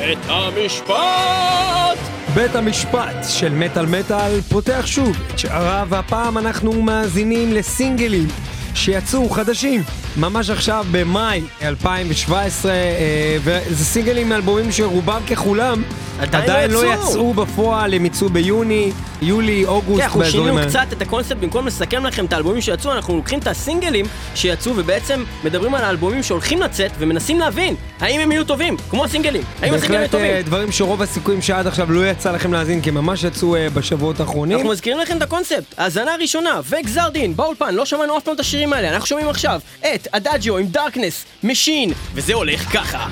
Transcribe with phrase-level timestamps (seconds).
[0.00, 1.98] בית המשפט!
[2.34, 8.28] בית המשפט של מטאל מטאל פותח שוב את שעריו, והפעם אנחנו מאזינים לסינגלים
[8.74, 9.82] שיצאו חדשים
[10.16, 15.82] ממש עכשיו במאי 2017, אה, וזה סינגלים מאלבומים שרובם ככולם
[16.22, 17.34] עדיין לא יצאו.
[17.34, 18.92] בפועל, הם יצאו ביוני,
[19.22, 20.70] יולי, אוגוסט, כן, אנחנו באזורים שינינו האלה.
[20.70, 25.24] קצת את הקונספט, במקום לסכם לכם את האלבומים שיצאו, אנחנו לוקחים את הסינגלים שיצאו ובעצם
[25.44, 30.00] מדברים על האלבומים שהולכים לצאת ומנסים להבין האם הם יהיו טובים, כמו הסינגלים, האם הסינגלים
[30.00, 30.46] בהחלט יהיו אה, טובים.
[30.46, 34.56] דברים שרוב הסיכויים שעד עכשיו לא יצא לכם להאזין, כי ממש יצאו אה, בשבועות האחרונים.
[34.56, 38.40] אנחנו מזכירים לכם את הקונספט, האזנה ראשונה וגזר דין באולפן, לא שמענו אף פעם את
[38.40, 39.60] השירים האלה, אנחנו שומעים עכשיו
[39.94, 43.06] את Adagio עם Darkness Machine, וזה הולך ככה.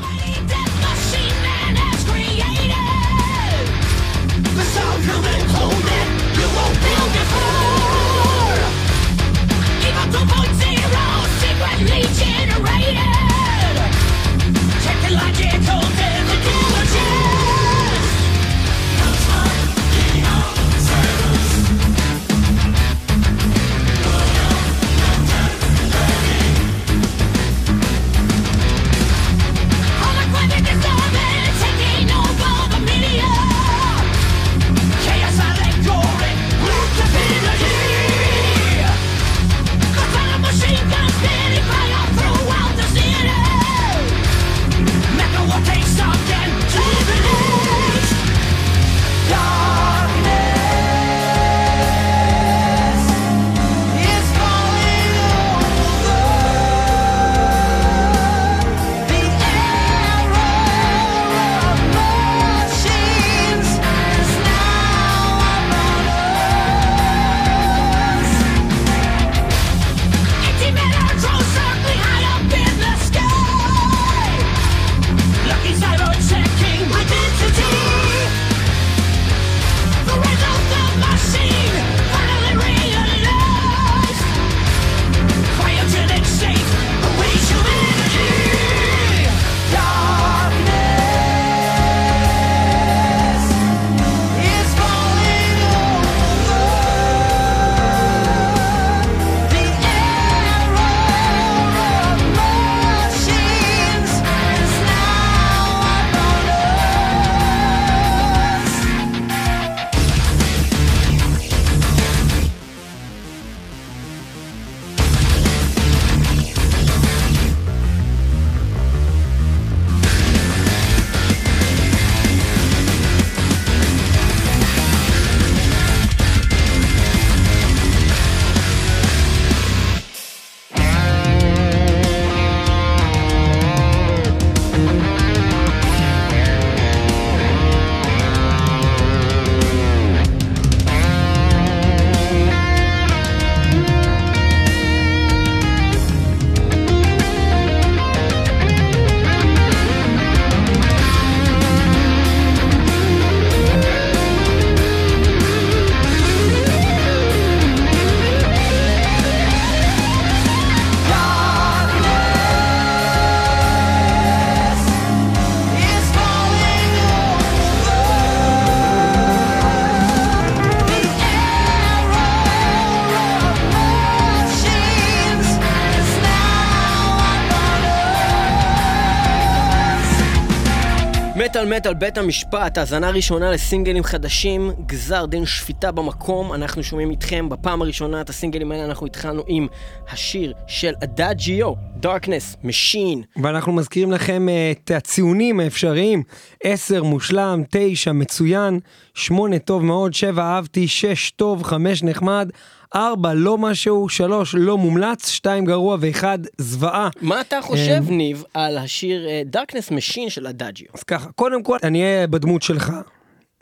[181.59, 187.49] מטאל מטאל בית המשפט, האזנה ראשונה לסינגלים חדשים, גזר דין שפיטה במקום, אנחנו שומעים איתכם.
[187.49, 189.67] בפעם הראשונה את הסינגלים האלה, אנחנו התחלנו עם
[190.11, 193.43] השיר של אדאג'יו, Darkness, Machine.
[193.43, 196.23] ואנחנו מזכירים לכם אה, את הציונים האפשריים.
[196.65, 198.81] 10 מושלם, 9 מצוין,
[199.15, 202.51] 8 טוב מאוד, 7 אהבתי, 6 טוב, 5 נחמד,
[202.95, 206.25] 4 לא משהו, 3 לא מומלץ, 2 גרוע ו-1
[206.59, 207.09] זוועה.
[207.21, 210.87] מה אתה חושב, ניב, על השיר אה, Darkness Machine של אדאג'יו?
[210.95, 212.93] אז ככה, קודם כל אני אהיה בדמות שלך,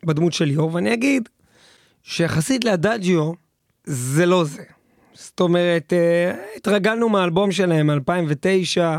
[0.04, 1.28] בדמות של ליאור, ואני אגיד
[2.02, 3.32] שיחסית לאדאג'יו
[3.84, 4.62] זה לא זה.
[5.14, 8.98] זאת אומרת, אה, התרגלנו מהאלבום שלהם 2009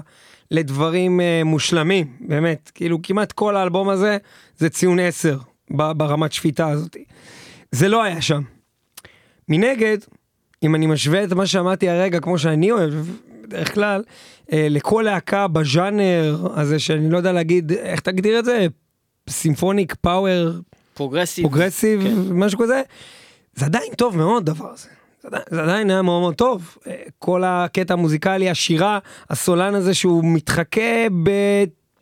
[0.52, 4.18] לדברים אה, מושלמים, באמת, כאילו כמעט כל האלבום הזה
[4.58, 5.38] זה ציון 10
[5.72, 6.98] ב- ברמת שפיטה הזאת.
[7.72, 8.42] זה לא היה שם.
[9.50, 9.98] מנגד,
[10.64, 12.94] אם אני משווה את מה שאמרתי הרגע, כמו שאני אוהב,
[13.44, 14.04] בדרך כלל,
[14.54, 18.68] אה, לכל להקה בז'אנר הזה, שאני לא יודע להגיד, איך תגדיר את זה?
[19.30, 20.52] Symphonic Power
[20.94, 21.44] Progressive.
[21.48, 22.14] Progressive, כן.
[22.34, 22.82] משהו כזה,
[23.56, 24.88] זה עדיין טוב מאוד הדבר הזה.
[25.22, 26.78] זה עדיין- זה עדיין היה מאוד מאוד טוב.
[26.88, 29.00] אה, כל הקטע המוזיקלי, השירה,
[29.30, 31.08] הסולן הזה שהוא מתחכה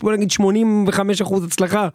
[0.01, 1.88] בוא נגיד 85 אחוז הצלחה,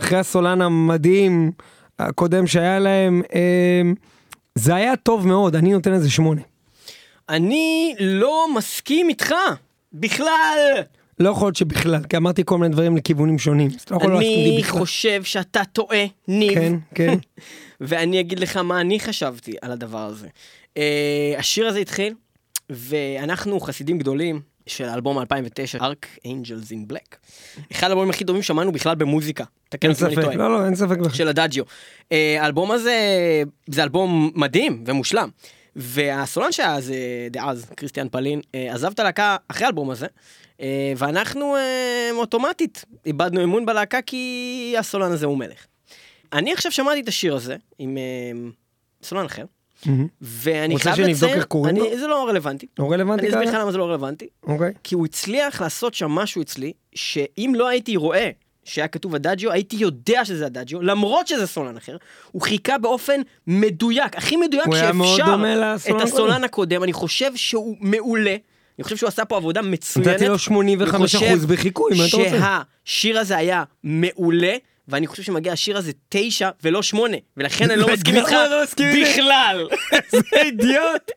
[0.00, 1.52] אחרי הסולן המדהים
[1.98, 3.82] הקודם שהיה להם, אה,
[4.54, 6.40] זה היה טוב מאוד, אני נותן לזה שמונה.
[7.28, 9.34] אני לא מסכים איתך,
[9.92, 10.82] בכלל.
[11.20, 13.70] לא יכול להיות שבכלל, כי אמרתי כל מיני דברים לכיוונים שונים.
[13.90, 14.62] לא להסכים אני.
[14.64, 16.54] חושב שאתה טועה, ניב.
[16.54, 17.18] כן, כן.
[17.80, 20.28] ואני אגיד לך מה אני חשבתי על הדבר הזה.
[20.74, 20.78] Uh,
[21.38, 22.14] השיר הזה התחיל,
[22.70, 27.16] ואנחנו חסידים גדולים של האלבום 2009, Arc Angels in Black.
[27.72, 29.44] אחד האלבומים הכי טובים שמענו בכלל במוזיקה.
[29.68, 30.36] תקן אין אותי אם אני ספק, טועה.
[30.36, 30.96] לא, לא, אין ספק.
[31.12, 31.64] של הדאג'יו.
[31.64, 32.96] Uh, האלבום הזה,
[33.66, 35.28] זה אלבום מדהים ומושלם.
[35.76, 40.06] והסולן שהיה אז, אה, דאז, כריסטיאן פלין, אה, עזב את הלהקה אחרי האלבום הזה,
[40.60, 45.66] אה, ואנחנו אה, אוטומטית איבדנו אמון בלהקה כי הסולן הזה הוא מלך.
[46.32, 48.50] אני עכשיו שמעתי את השיר הזה עם אה,
[49.02, 49.44] סולן אחר,
[49.86, 50.06] מהמם.
[50.20, 51.98] ואני רוצה חייב שנבדוק לציין, איך קוראים אני- לו?
[51.98, 52.66] זה לא רלוונטי.
[52.78, 53.54] לא רלוונטי אני אסביר לך?
[53.60, 54.26] למה זה לא רלוונטי.
[54.42, 54.72] אוקיי.
[54.84, 58.30] כי הוא הצליח לעשות שם משהו אצלי, שאם לא הייתי רואה
[58.64, 61.96] שהיה כתוב הדאג'יו, הייתי יודע שזה הדאג'יו, למרות שזה סולן אחר,
[62.32, 65.36] הוא חיכה באופן מדויק, הכי מדויק שאפשר
[65.96, 66.00] את.
[66.02, 68.36] הסולן הקודם, אני חושב שהוא מעולה,
[68.78, 70.08] אני חושב שהוא עשה פה עבודה מצוינת.
[70.08, 72.60] נתתי לו 85 אני חושב אחוז בחיקוי, מה אתה רוצה?
[72.84, 74.56] שהשיר הזה היה מעולה.
[74.88, 78.80] ואני חושב שמגיע השיר הזה תשע ולא שמונה, ולכן אני לא מסכים איתך לא איתך.
[79.02, 79.68] בכלל.
[80.10, 81.10] זה אידיוט.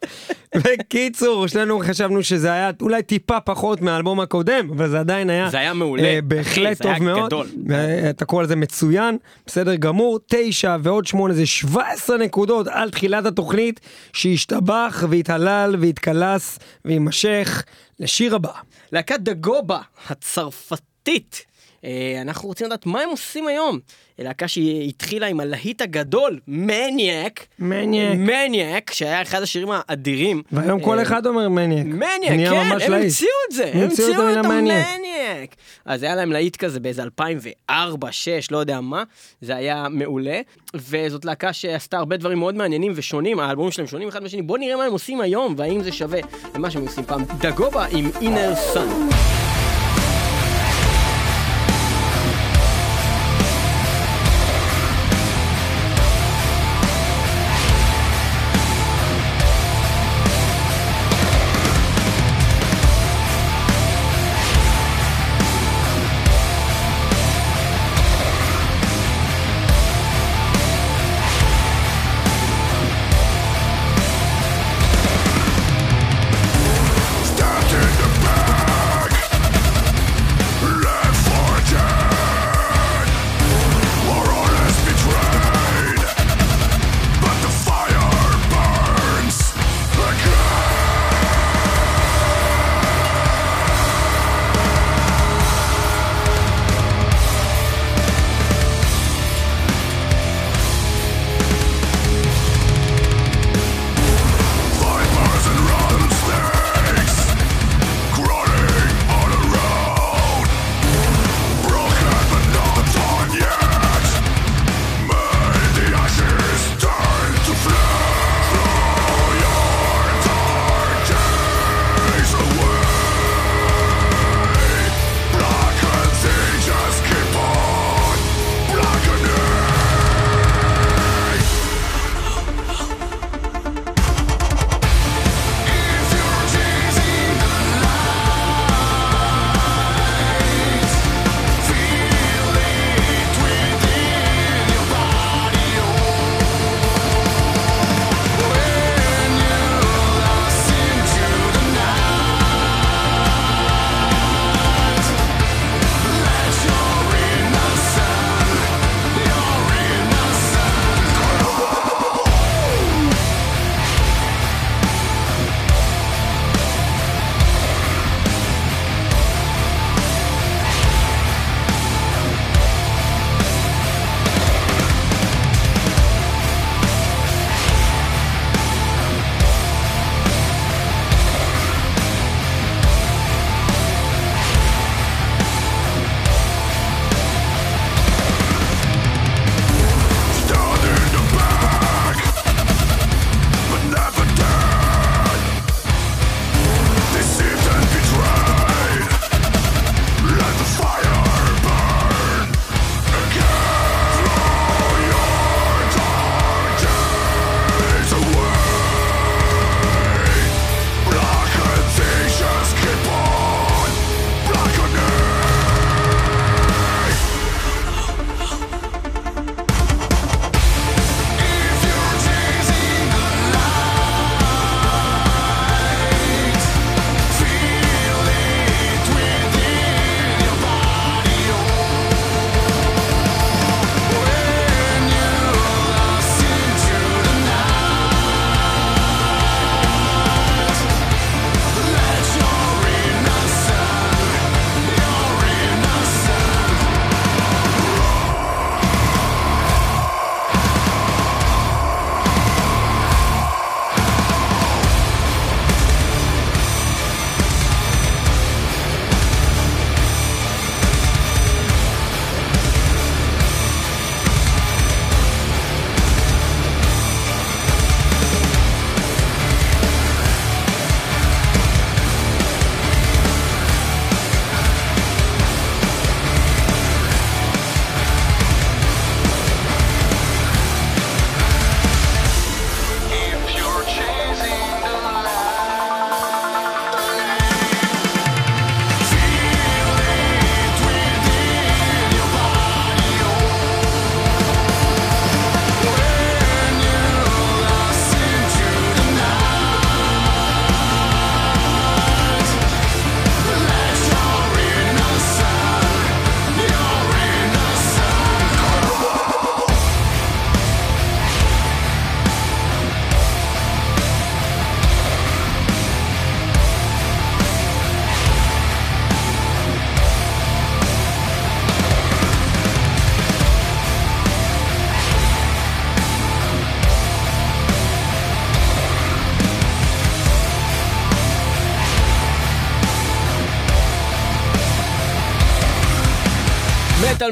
[0.55, 5.49] בקיצור, שנינו חשבנו שזה היה אולי טיפה פחות מהאלבום הקודם, אבל זה עדיין היה...
[5.49, 7.33] זה היה מעולה, אה, בהחלט טוב מאוד.
[7.71, 10.19] אה, אתה קורא לזה מצוין, בסדר גמור.
[10.27, 13.79] תשע ועוד שמונה זה 17 נקודות על תחילת התוכנית,
[14.13, 17.63] שהשתבח והתהלל והתקלס ויימשך
[17.99, 18.51] לשיר הבא.
[18.91, 19.79] להקת דגובה
[20.09, 21.45] הצרפתית.
[21.87, 23.79] אה, אנחנו רוצים לדעת מה הם עושים היום.
[24.19, 27.45] להקה שהתחילה עם הלהיט הגדול, מניאק.
[27.59, 28.17] מניאק.
[28.17, 30.41] מניאק, שהיה אחד השירים האדירים.
[30.51, 31.85] והיום כל אה, אחד אומר מניאק.
[31.85, 32.93] מניאק, כן, הם.
[32.93, 34.45] המציאו את זה, הם המציאו את.
[34.45, 35.55] המניאק.
[35.85, 39.03] אז היה להם להיט כזה באיזה 2004, 2006, לא יודע מה,
[39.41, 40.41] זה היה מעולה,
[40.75, 44.77] וזאת להקה שעשתה הרבה דברים מאוד מעניינים ושונים, האלבומים שלהם שונים אחד מהשני, בוא נראה
[44.77, 46.19] מה הם עושים היום, והאם זה שווה
[46.55, 47.23] למה שהם עושים פעם.
[47.39, 49.46] דגובה עם אינר סאן.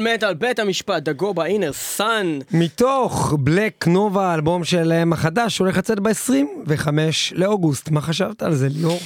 [0.00, 2.38] מטאל מטאל, בית המשפט, Dagoba, Inner Sun.
[2.50, 6.88] מתוך Black Nova, האלבום שלהם החדש, הולך לצאת ב-25
[7.32, 7.90] לאוגוסט.
[7.90, 8.98] מה חשבת על זה, ליאור?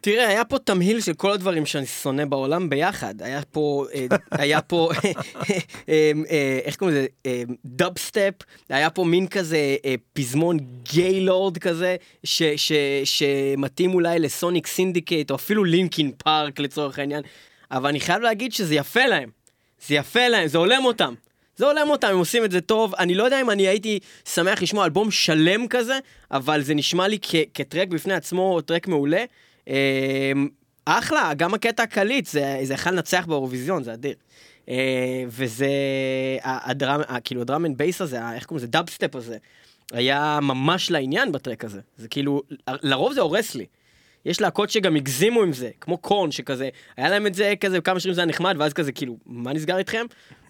[0.00, 3.22] תראה, היה פה תמהיל של כל הדברים שאני שונא בעולם ביחד.
[3.22, 4.06] היה פה, אה,
[4.42, 4.90] היה פה,
[5.88, 8.34] אה, אה, איך קוראים לזה, אה, דאב סטפ,
[8.68, 9.76] היה פה מין כזה
[10.12, 10.56] פזמון
[10.92, 12.72] gaylord כזה, ש, ש,
[13.04, 17.22] שמתאים אולי ל Sonic Syndicate, או אפילו Linkin Park לצורך העניין.
[17.70, 19.37] אבל אני חייב להגיד שזה יפה להם.
[19.86, 21.14] זה יפה להם, זה הולם אותם.
[21.56, 22.94] זה הולם אותם, הם עושים את זה טוב.
[22.94, 25.98] אני לא יודע אם אני הייתי שמח לשמוע אלבום שלם כזה,
[26.30, 29.24] אבל זה נשמע לי כ- כ track בפני עצמו, track מעולה.
[29.68, 29.72] אמ,
[30.84, 34.14] אחלה, גם הקטע הקליט, זה, יכול לנצח באירוויזיון, זה אדיר.
[34.68, 34.74] אה,
[35.28, 35.68] וזה,
[36.42, 39.36] ה drum, כאילו ה drum and bass הזה, איך קוראים לזה, דאב סטפ הזה,
[39.92, 41.80] היה ממש לעניין ב track הזה.
[41.96, 43.66] זה כאילו, לרוב זה הורס לי.
[44.24, 48.00] יש להקות שגם הגזימו עם זה, כמו קורן שכזה, היה להם את זה כזה, כמה
[48.00, 50.06] שירים זה היה נחמד, ואז כזה כאילו, מה נסגר איתכם?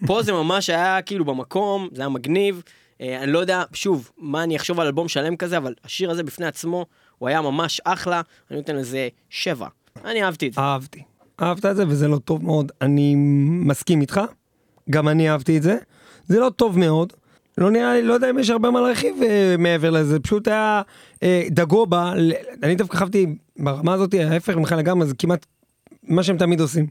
[0.07, 2.61] פה זה ממש היה כאילו במקום, זה היה מגניב.
[3.01, 6.23] אה, אני לא יודע, שוב, מה אני אחשוב על אלבום שלם כזה, אבל השיר הזה
[6.23, 6.85] בפני עצמו,
[7.17, 8.21] הוא היה ממש אחלה,
[8.51, 9.67] אני נותן לזה שבע.
[10.05, 10.61] אני אהבתי את זה.
[10.61, 11.03] אהבתי.
[11.41, 12.71] אהבת את זה וזה לא טוב מאוד.
[12.81, 13.15] אני
[13.65, 14.21] מסכים איתך,
[14.89, 15.77] גם אני אהבתי את זה.
[16.27, 17.13] זה לא טוב מאוד.
[17.59, 20.81] לא נראה לי, לא יודע אם יש הרבה מה להרחיב אה, מעבר לזה, פשוט היה
[21.23, 22.13] אה, דגובה,
[22.63, 23.25] אני דווקא חשבתי
[23.57, 25.45] ברמה הזאת, ההפך ממך לגמרי, זה כמעט
[26.03, 26.87] מה שהם תמיד עושים.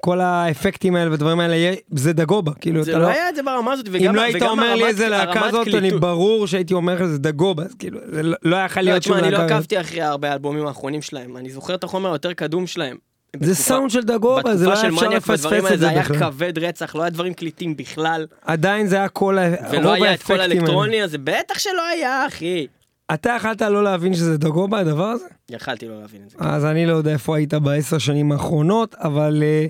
[0.00, 3.10] כל האפקטים האלה והדברים האלה, זה דגובה, כאילו, זה אתה לא לא...
[3.10, 5.90] היה את זה ברמה הזאת, וגם אם לא היית אומר לי איזה להקה זאת, אני.
[5.90, 9.02] ברור שהייתי אומר לך זה דגובה, אז כאילו, זה לא- לא היה יכול לא, להיות
[9.02, 9.56] שום תשמע, אני לא להקה.
[9.56, 12.96] עקבתי אחרי הרבה האלבומים האחרונים שלהם, אני זוכר את החומר היותר קדום שלהם.
[13.40, 16.18] זה בתקופה- סאונד של דגובה, זה לא היה אפשר לפספס את זה זה היה בכלל.
[16.18, 19.54] כבד רצח, לא היה דברים קליטים בכלל, עדיין זה היה כל ה...
[19.70, 20.58] ולא היה את כל האפקטים.
[20.60, 22.66] האלקטרוני הזה, בטח שלא היה, אחי.
[23.14, 25.24] אתה יכלת לא להבין שזה Dagoba הדבר הזה?
[25.50, 26.36] יכלתי לא להבין את זה.
[26.40, 29.66] אז אני לא יודע איפה היית בעשר שנים האחרונות, אבל אה,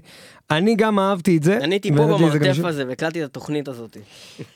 [0.56, 1.58] אני גם אהבתי את זה.
[1.58, 3.96] אני הייתי פה זה במרתף הזה והקלטתי את התוכנית הזאת.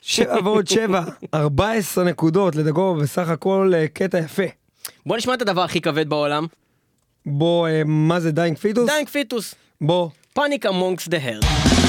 [0.02, 1.02] שבע ועוד שבע,
[1.35, 4.43] 14 נקודות ל Dagoba, בסך הכל אה, קטע יפה.
[5.07, 6.47] בוא נשמע את הדבר הכי כבד בעולם.
[7.27, 8.90] בוא, אה, מה זה Dying Fetus?
[8.90, 9.55] Dying Fetus.
[9.81, 10.09] בוא.
[10.33, 11.80] Panic Amongst the Herd.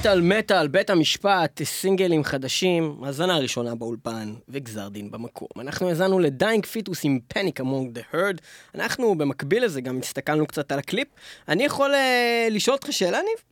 [0.00, 5.48] מטאל מטאל, בית המשפט, סינגלים חדשים, האזנה הראשונה באולפן וגזר דין במקום.
[5.60, 8.40] אנחנו האזנו ל Dying Fetus עם Panic Amongst the Herd.
[8.74, 11.08] אנחנו במקביל לזה גם הסתכלנו קצת על הקליפ.
[11.48, 13.44] אני יכול אה, לשאול אותך שאלה, ניב?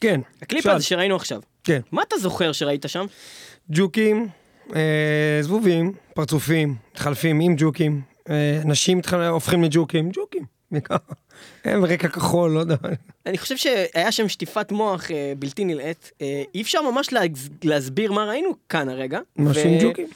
[0.00, 0.20] כן.
[0.42, 0.72] הקליפ שאל.
[0.72, 1.80] הזה שראינו עכשיו, כן.
[1.92, 3.06] מה אתה זוכר שראית שם?
[3.70, 4.28] ג'וקים,
[4.74, 8.00] אה, זבובים, פרצופים, מתחלפים עם ג'וקים,
[8.30, 9.22] אה, נשים מתחל...
[9.22, 10.44] הופכים לג'וקים, ג'וקים.
[11.64, 12.76] הם רקע כחול, לא יודע.
[13.26, 16.10] אני חושב שהיה שם שטיפת מוח אה, בלתי נלאית.
[16.22, 19.20] אה, אי אפשר ממש להגז- להסביר מה ראינו כאן הרגע.
[19.36, 20.06] משהו עם ג'וקים.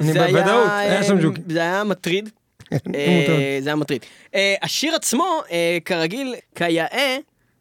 [0.00, 1.42] אני זה בוודאות, היה שם אה, ג'וקים.
[1.48, 2.30] זה היה מטריד.
[2.70, 3.58] הוא אה.
[3.60, 4.02] זה היה מטריד.
[4.34, 7.16] אה, השיר עצמו, אה, כרגיל, כיאה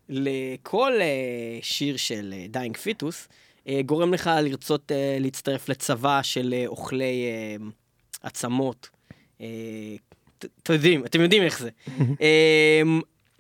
[0.09, 1.05] לכל אה,
[1.61, 3.27] שיר של Dying Fetus,
[3.67, 7.65] אה, גורם לך לרצות אה, להצטרף לצבא של אה, אוכלי אה,
[8.23, 8.89] עצמות.
[10.63, 11.69] אתם יודעים, אתם יודעים איך זה.
[12.21, 12.81] אה,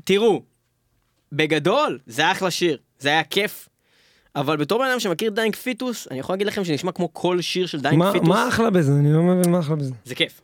[0.03, 0.41] תראו,
[1.31, 3.69] בגדול, זה אחלה שיר, זה היה כיף.
[4.35, 7.65] אבל בתור בן אדם שמכיר Dying Fetus, אני יכול להגיד לכם שנשמע כמו כל שיר
[7.65, 8.27] של Dying Fetus.
[8.27, 8.91] מה אחלה בזה?
[8.91, 9.93] אני לא מבין מה אחלה בזה.
[10.05, 10.41] זה כיף.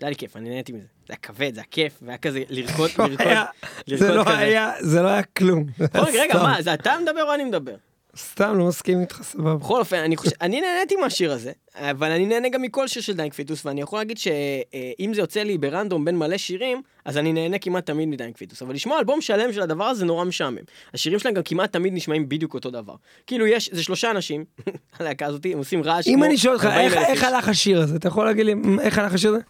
[0.00, 0.82] זה היה לי כיף, אני נהניתי מזה.
[1.06, 3.44] זה היה כבד, זה היה כיף, והיה כזה לרקוד, לרקוד, היה-
[3.86, 4.38] זה לרקוד לא כזה.
[4.38, 5.66] היה, זה לא היה כלום.
[5.94, 6.42] היה רגע.
[6.42, 7.74] מה, זה אתה מדבר או אני מדבר?
[8.16, 9.54] סתם לא מסכים איתך סבבה.
[9.56, 9.96] בכל אופן,
[10.40, 13.98] אני נהניתי מהשיר הזה, אבל אני נהנה גם מכל שיר של Dying Fetus, ואני יכול
[13.98, 18.08] להגיד שאם זה יוצא לי ב random בין מלא שירים, אז אני נהנה כמעט תמיד
[18.08, 18.62] מ Dying Fetus.
[18.62, 20.58] אבל לשמוע אלבום שלם של הדבר הזה נורא משעמם.
[20.94, 22.94] השירים שלהם גם כמעט תמיד נשמעים בדיוק אותו דבר.
[23.26, 24.44] כאילו יש, זה שלושה אנשים,
[24.98, 27.96] הלהקה הזאתי, הם עושים רעש אם אני שואל אותך, 40,000 איך- הלך השיר הזה?
[27.96, 29.40] אתה יכול להגיד לי איך הלך השיר הזה?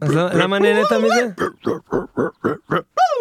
[0.00, 1.26] אז למה נהנית מזה?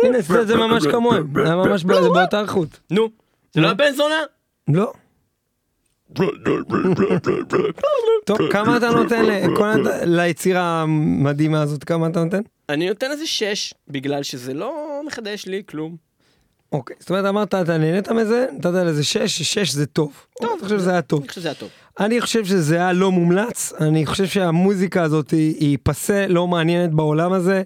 [0.04, 2.80] הנה, זה ממש כמוהם, זה ממש באותה איכות.
[2.92, 3.10] נו,
[3.54, 4.16] זה לא היה בן זונה?
[4.68, 4.94] לא.
[8.26, 9.26] טוב, כמה אתה נותן
[10.06, 12.42] ליצירה המדהימה הזאת, כמה אתה נותן?
[12.70, 15.96] אני נותן איזה שש, בגלל שזה לא מחדש לי כלום.
[16.72, 20.26] אוקיי, זאת אומרת אמרת אתה נהנית מזה, נתת לזה שש, שש זה טוב.
[20.42, 21.20] טוב, אני חושב שזה היה טוב.
[21.20, 21.70] אני חושב שזה היה טוב.
[22.00, 27.34] אני חושב שזה היה לא מומלץ, אני חושב שהמוזיקה הזאת היא, פסה, לא מעניינת בעולם
[27.34, 27.64] הזה,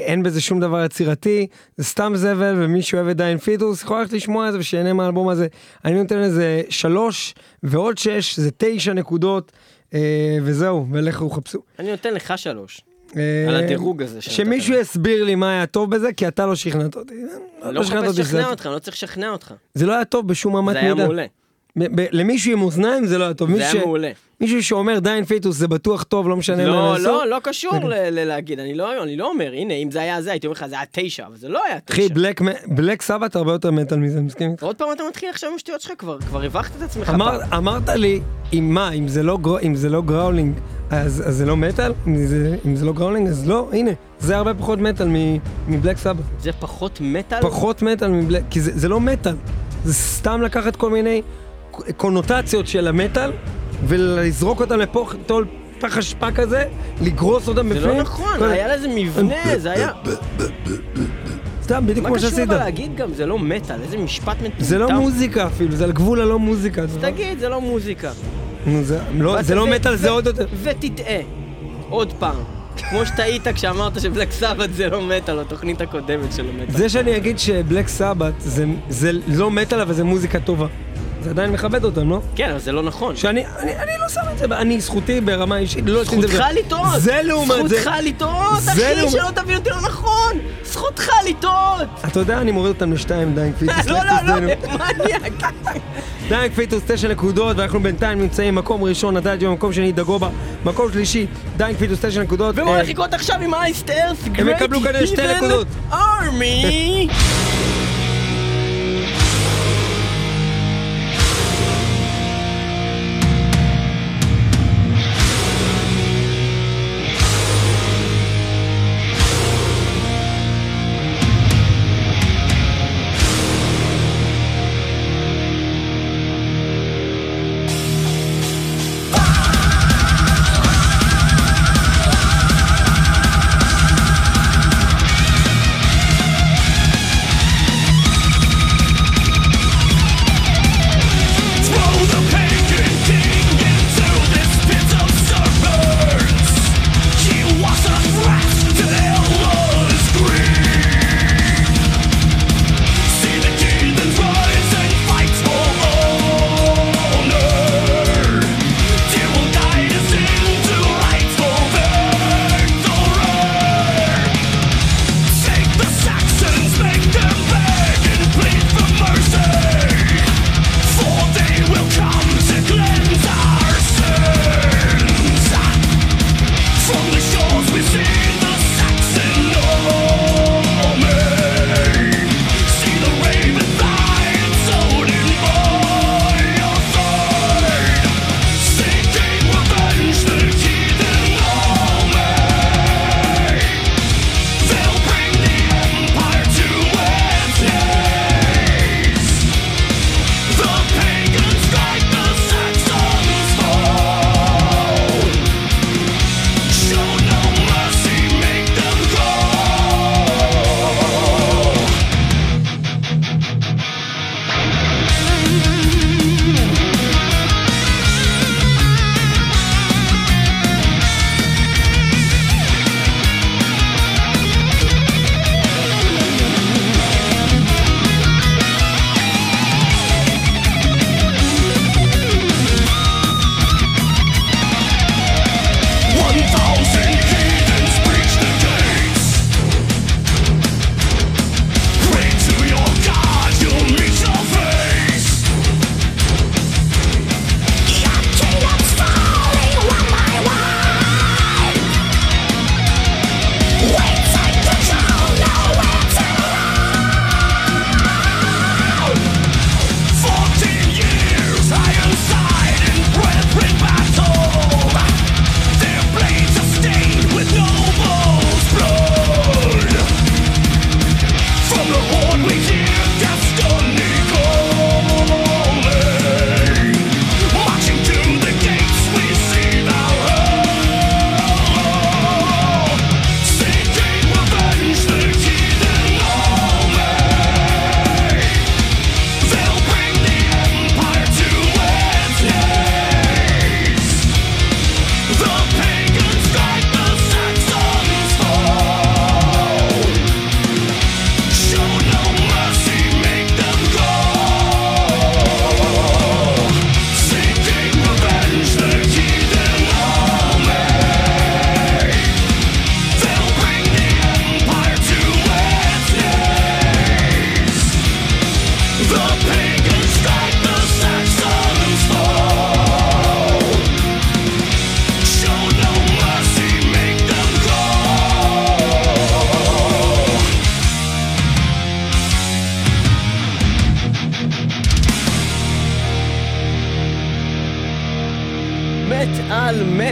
[0.00, 4.12] אין בזה שום דבר יצירתי, זה סתם זבל, ומי שאוהב את דיין פיטוס יכול ללכת
[4.12, 5.46] לשמוע את זה ושיהנה מהאלבום הזה.
[5.84, 9.52] אני נותן לזה שלוש, ועוד שש, זה תשע נקודות,
[9.94, 11.58] אה, וזהו, ולכו חפשו.
[11.78, 12.80] אני נותן לך שלוש.
[13.16, 14.74] אה, על הדירוג הזה שמישהו.
[14.74, 17.14] יסביר לי מה היה טוב בזה, כי אתה לא שכנעת אותי.
[17.62, 19.54] לא שכנעת מחפש לשכנע אותך, לא צריך לשכנע אותך.
[19.74, 21.04] זה לא היה טוב בשום אמת זה היה מידה.
[21.04, 21.26] מעולה.
[22.12, 23.56] למישהו עם אוזניים זה לא היה טוב.
[23.56, 24.10] זה היה מעולה.
[24.40, 27.06] מישהו שאומר דיין פיטוס זה בטוח טוב, לא משנה מה לא, לעשות.
[27.06, 30.22] לא, לא קשור ל- ל- להגיד, אני לא אני לא אומר, הנה, אם זה היה
[30.22, 32.14] זה, הייתי אומר לך, זה היה תשע, אבל זה לא היה אחי, תשע.
[32.14, 34.62] בלק, Black Sabbath הרבה יותר מטאל מזה, מסכים איתך.
[34.62, 37.12] עוד פעם אתה מתחיל עכשיו עם השטויות שלך, כבר כבר הבכת את עצמך.
[37.56, 38.20] אמרת לי,
[38.52, 40.54] אם מה, אם זה לא, גר, אם זה לא growling,
[40.90, 41.92] אז, אז זה לא מטאל?
[42.06, 42.26] אם
[42.76, 45.08] זה, לא growling, אז לא, הנה, זה הרבה פחות מטאל
[45.68, 46.22] מ Black Sabbath.
[46.40, 47.40] זה פחות מטאל?
[47.42, 49.34] פחות מטאל מ Black, כי זה, זה לא מטאל,
[49.84, 51.22] זה סתם לקחת כל מיני
[51.96, 53.30] קונוטציות של המטאל,
[53.86, 55.46] ולזרוק אותם לפה, לתוך
[55.80, 56.64] פח אשפה כזה,
[57.02, 57.96] לגרוס אותם זה בפנים.
[57.96, 59.90] לא נכון, היה לזה מבנה, זה היה...
[61.62, 62.48] סתם, בדיוק מה כמו קשור שעשית.
[62.50, 64.64] אבל להגיד גם, זה לא מטאל, איזה משפט מטומטם.
[64.64, 66.82] זה לא מוזיקה אפילו, זה על גבול הלא מוזיקה.
[66.82, 68.10] אז תגיד, זה לא מוזיקה.
[68.82, 70.46] זה לא- זה לא מטאל, זה עוד יותר.
[70.62, 71.20] ותטעה.
[71.88, 72.36] עוד פעם.
[72.90, 76.76] כמו שטעית כשאמרת שבלק סבת זה לא מטאל, התוכנית הקודמת של מטאל.
[76.78, 80.66] זה שאני אגיד שבלק סבת זה, זה לא מטאל אבל זה מוזיקה טובה.
[81.26, 82.20] זה עדיין מכבד אותם, לא?
[82.36, 83.16] כן, אבל זה לא נכון.
[83.16, 86.36] שאני אני, אני לא שם את זה, אני זכותי ברמה אישית, לא עושים את זה.
[86.36, 87.00] זכותך לטעות!
[87.00, 87.80] זה לעומת זה.
[87.80, 90.32] זכותך לטעות, אחי, שלא תבין אותי לא נכון!
[90.64, 91.88] זכותך לטעות!
[92.06, 93.86] אתה יודע, אני מוריד אותם לשתיים, Dying Fetus.
[93.86, 94.12] לא, לא.
[94.26, 94.40] לא,
[94.98, 95.42] מניאק.
[96.28, 100.28] Dying Fetus, תשע נקודות, ואנחנו בינתיים נמצאים מקום ראשון, Adagio, מקום שני, Dagoba,
[100.64, 102.54] מקום שלישי, Dying Fetus, תשע נקודות.
[102.58, 104.18] ומה אה, הולך לקרות עכשיו עם Iced Earth?
[104.34, 105.66] הם יקבלו כנראה שתי נקודות.
[105.92, 107.08] Army!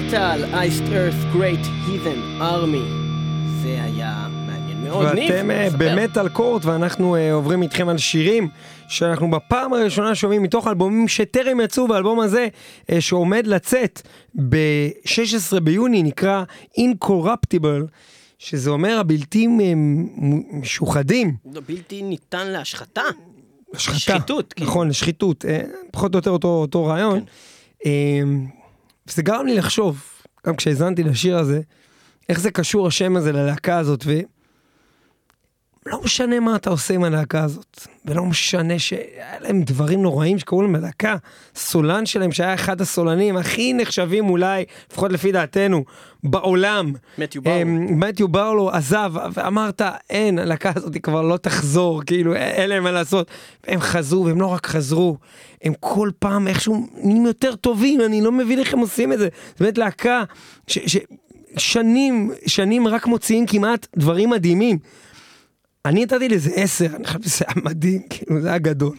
[0.09, 2.83] מטאל אייסט ארת גרייט הית'ן ארמי.
[3.63, 5.15] זה היה מעניין מאוד.
[5.15, 5.33] ניב,
[5.79, 8.49] ואתם אה, על קורט ואנחנו אה, עוברים איתכם על שירים
[8.89, 12.49] שאנחנו בפעם הראשונה שומעים מתוך אלבומים שטרם יצאו והאלבום הזה
[12.91, 14.03] אה, שעומד לצאת
[14.49, 16.45] ב-16 ביוני נקרא
[16.79, 17.83] Incorruptible
[18.39, 19.47] שזה אומר הבלתי
[20.53, 21.37] משוחדים.
[21.53, 23.03] זה בלתי ניתן להשחתה.
[23.75, 23.99] השחתה.
[23.99, 24.71] שחיתות, כאילו.
[24.71, 25.45] נכון, שחיתות.
[25.45, 27.21] אה, פחות או יותר אותו, אותו רעיון.
[27.85, 27.91] כן.
[29.09, 30.03] וזה גרם לי לחשוב,
[30.47, 31.61] גם כשהאזנתי לשיר הזה,
[32.29, 34.13] איך זה קשור השם הזה ללהקה הזאת, ו...
[35.87, 40.63] לא משנה מה אתה עושה עם הלהקה הזאת, ולא משנה שהיה להם דברים נוראים שקרו
[40.63, 41.17] להם בלהקה.
[41.57, 45.85] סולן שלהם שהיה אחד הסולנים הכי נחשבים אולי, לפחות לפי דעתנו,
[46.25, 46.93] בעולם.
[47.19, 47.63] מתיו ברלו.
[47.63, 52.91] אמ, מתיו ברלו עזב, ואמרת, אין, הלהקה הזאת כבר לא תחזור, כאילו, אין להם מה
[52.91, 53.31] לעשות.
[53.67, 55.17] הם חזרו, והם לא רק חזרו,
[55.63, 59.29] הם כל פעם איכשהו נהיים יותר טובים, אני לא מבין איך הם עושים את זה.
[59.51, 60.25] זאת אומרת, להקה
[60.67, 60.79] ש...
[60.87, 60.99] ש...
[61.57, 64.79] שנים, שנים רק מוציאים כמעט דברים מדהימים.
[65.85, 68.97] אני נתתי לזה עשר, אני חושב שזה היה מדהים, כאילו, זה היה גדול.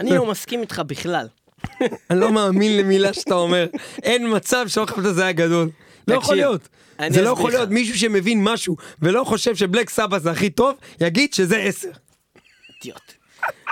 [0.00, 1.28] אני לא מסכים איתך בכלל.
[2.10, 3.66] אני לא מאמין למילה שאתה אומר.
[4.02, 5.70] אין מצב שלא חשבת שזה היה גדול.
[6.08, 6.68] לא יכול להיות.
[7.08, 7.50] זה לא יכול.
[7.50, 11.90] להיות מישהו שמבין משהו ולא חושב שבלק סבא זה הכי טוב, יגיד שזה עשר.
[12.74, 13.12] אידיוט.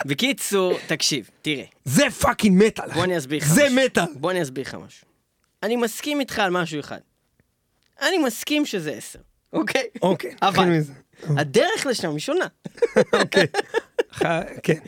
[0.06, 1.64] בקיצור, תקשיב, תראה.
[1.84, 2.92] זה fucking מטאל.
[2.94, 3.76] בוא אני אסביר לך זה משהו.
[3.84, 4.04] מטאל.
[4.14, 5.06] בוא אני אסביר לך משהו.
[5.62, 6.98] אני מסכים איתך על משהו אחד.
[8.02, 9.18] אני מסכים שזה עשר,
[9.52, 9.82] אוקיי?
[10.02, 10.80] אוקיי, אבל.
[11.28, 12.46] הדרך לשם היא שונה.
[13.20, 13.46] אוקיי.
[14.62, 14.78] כן.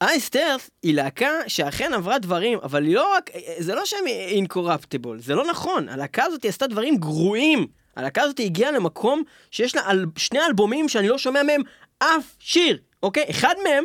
[0.00, 5.34] Iced Earth היא להקה שאכן עברה דברים, אבל לא רק, זה לא שהם Incorruptible, זה
[5.34, 5.88] לא נכון.
[5.88, 7.66] הלהקה הזאת עשתה דברים גרועים.
[7.96, 11.62] הלהקה הזאת הגיעה למקום שיש לה אל, שני אלבומים שאני לא שומע מהם
[11.98, 13.24] אף שיר, אוקיי?
[13.30, 13.84] אחד מהם,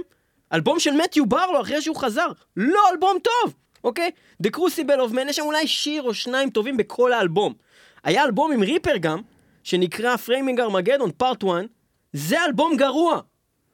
[0.53, 4.11] אלבום של מתיו ברלו אחרי שהוא חזר, לא אלבום טוב, אוקיי?
[4.43, 7.53] The Crucible of Man, יש שם אולי שיר או שניים טובים בכל האלבום.
[8.03, 9.21] היה אלבום עם ריפר גם,
[9.63, 11.49] שנקרא Framing Armageddon Part 1,
[12.13, 13.19] זה אלבום גרוע.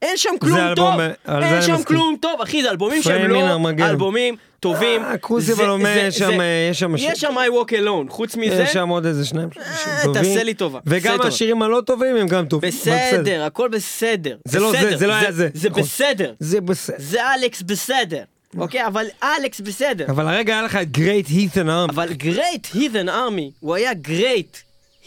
[0.01, 1.83] אין שם כלום אלבום, טוב, אה, אין שם מסכים.
[1.85, 3.83] כלום טוב, אחי, זה אלבומים שהם לא Armageddon.
[3.83, 5.03] אלבומים טובים.
[5.03, 7.19] אה, Crucible זה- אומר, זה- יש שם, אה, יש שם יש.
[7.19, 10.23] שם I Walk Alone, חוץ מזה, יש שם עוד איזה שניים אה, טובים.
[10.23, 11.21] תעשה לי טובה, וגם.
[11.21, 12.69] השירים הלא טובים הם גם טובים.
[12.69, 14.37] בסדר, הכל בסדר.
[14.45, 15.49] זה לא זה, זה לא היה זה.
[15.53, 15.83] זה נכון.
[15.83, 16.33] בסדר.
[16.39, 16.95] זה בסדר.
[16.99, 18.23] זה אלכס בסדר.
[18.57, 20.05] אוקיי, אבל אלכס בסדר.
[20.09, 21.89] אבל הרגע היה לך את Great Heathen Army.
[21.89, 24.57] אבל Great Heathen Army, הוא היה Great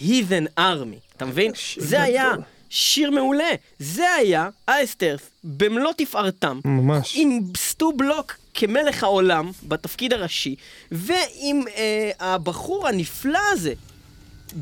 [0.01, 1.53] Heathen Army, אתה מבין?
[1.77, 2.33] זה היה.
[2.73, 3.51] שיר מעולה.
[3.79, 6.61] זה היה Iced Earth במלוא תפארתם.
[6.65, 7.13] ממש.
[7.17, 10.55] עם סטו בלוק כמלך העולם בתפקיד הראשי,
[10.93, 13.73] ועם אה, הבחור הנפלא הזה,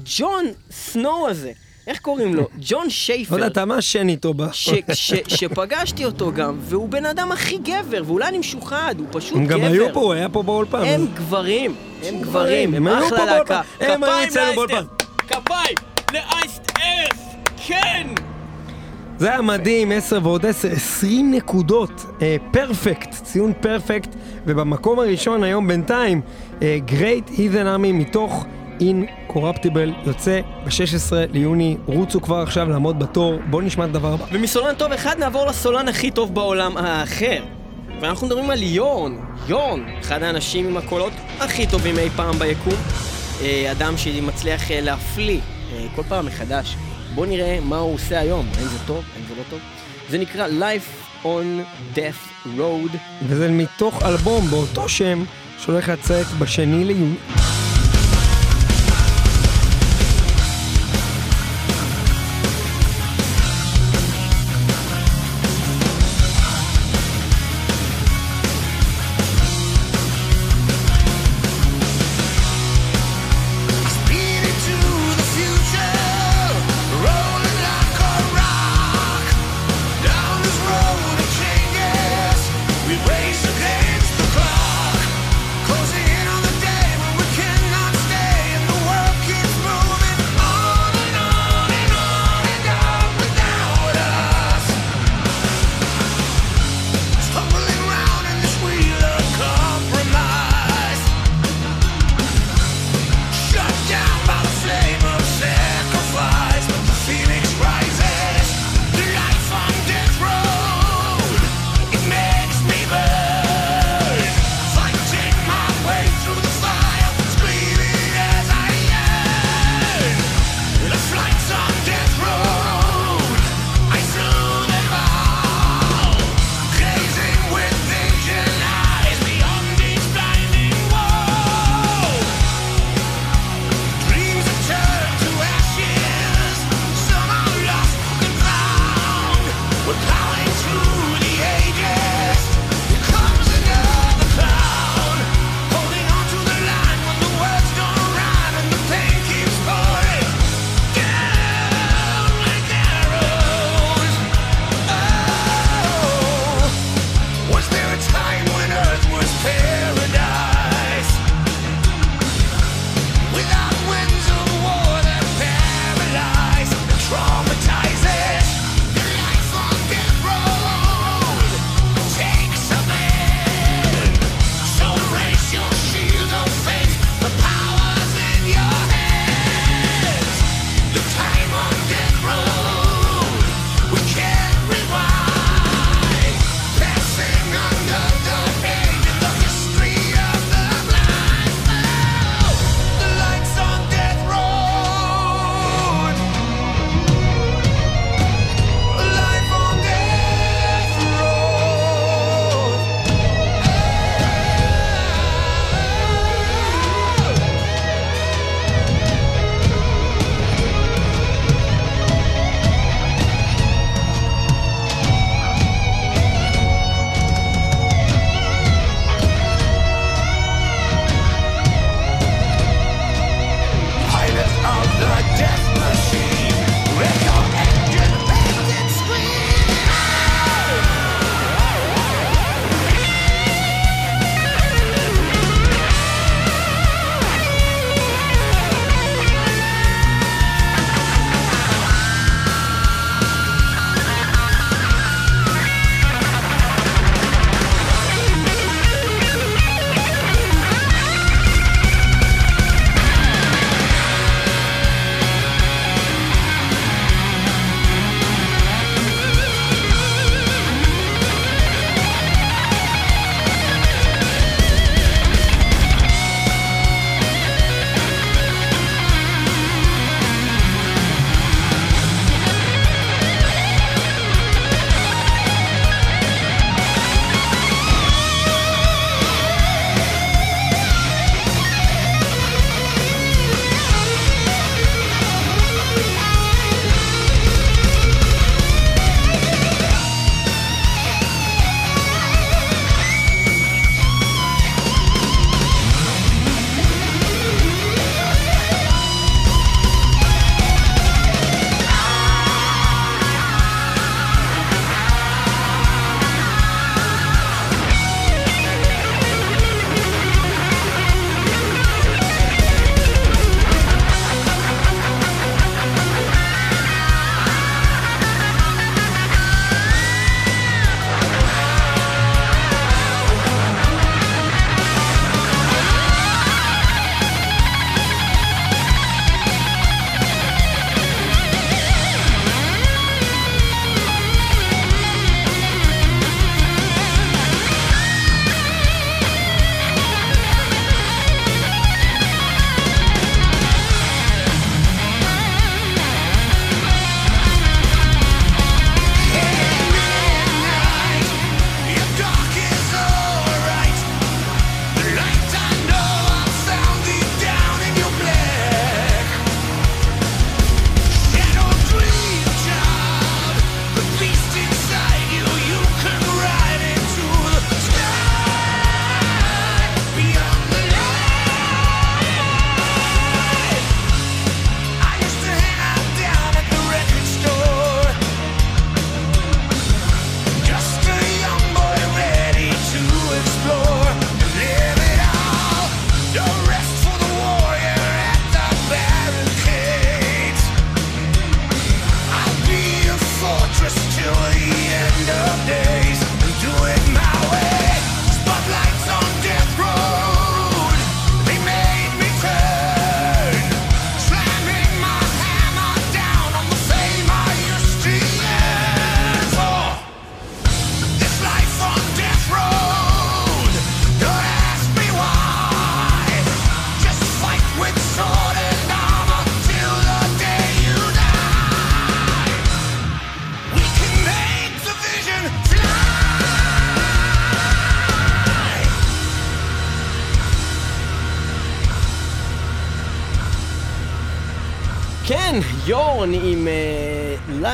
[0.05, 1.53] ג'ון סנואו הזה,
[1.87, 2.48] איך קוראים לו?
[2.68, 3.35] ג'ון לא שייפר.
[3.35, 4.42] יודע, אתה מעשן איתו ב...
[5.29, 9.59] שפגשתי אותו גם, והוא בן אדם הכי גבר, ואולי אני משוחד, הוא פשוט הם גבר.
[9.59, 10.85] גם היו פה, הוא היה פה באולפן.
[10.85, 11.74] הם גברים,
[12.05, 13.62] הם גברים, הם היו אחלה פה להקה.
[13.79, 13.92] באולפן.
[13.92, 15.08] הם היו אצלנו באולפן.
[15.29, 15.77] כפיים
[16.12, 17.19] לאייסט ארף,
[17.67, 18.07] כן!
[19.19, 24.14] זה היה מדהים, 10 ועוד 10, 20 נקודות, אה, פרפקט, ציון פרפקט,
[24.47, 26.21] ובמקום הראשון היום בינתיים,
[26.85, 28.47] גרייט הית'ן ארמי מתוך
[28.81, 34.25] אינקורפטיבל יוצא ב-16 ליוני, רוצו כבר עכשיו לעמוד בתור, בואו נשמע את הדבר הבא.
[34.33, 37.43] ומסולן טוב אחד נעבור לסולן הכי טוב בעולם האחר.
[38.01, 39.17] ואנחנו מדברים על יורן,
[39.49, 43.17] יורן, אחד האנשים עם הקולות הכי טובים אי פעם ביקום.
[43.42, 45.40] אה, אדם שמצליח אה, להפליא
[45.72, 46.77] אה, כל פעם מחדש.
[47.14, 49.61] בואו נראה מה הוא עושה היום, האם זה טוב, האם זה לא טוב.
[50.11, 51.62] זה נקרא Life on
[51.94, 52.96] Death Road.
[53.29, 55.24] וזה מתוך אלבום באותו שם,
[55.59, 57.14] שהולך לצאת בשני ליוני.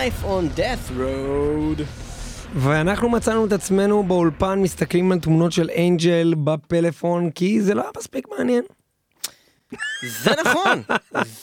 [0.05, 1.83] Life on Death Road.
[2.57, 7.91] ואנחנו מצאנו את עצמנו באולפן מסתכלים על תמונות של אנג'ל בפלאפון, כי זה לא היה
[7.97, 8.63] מספיק מעניין.
[10.23, 10.83] זה נכון,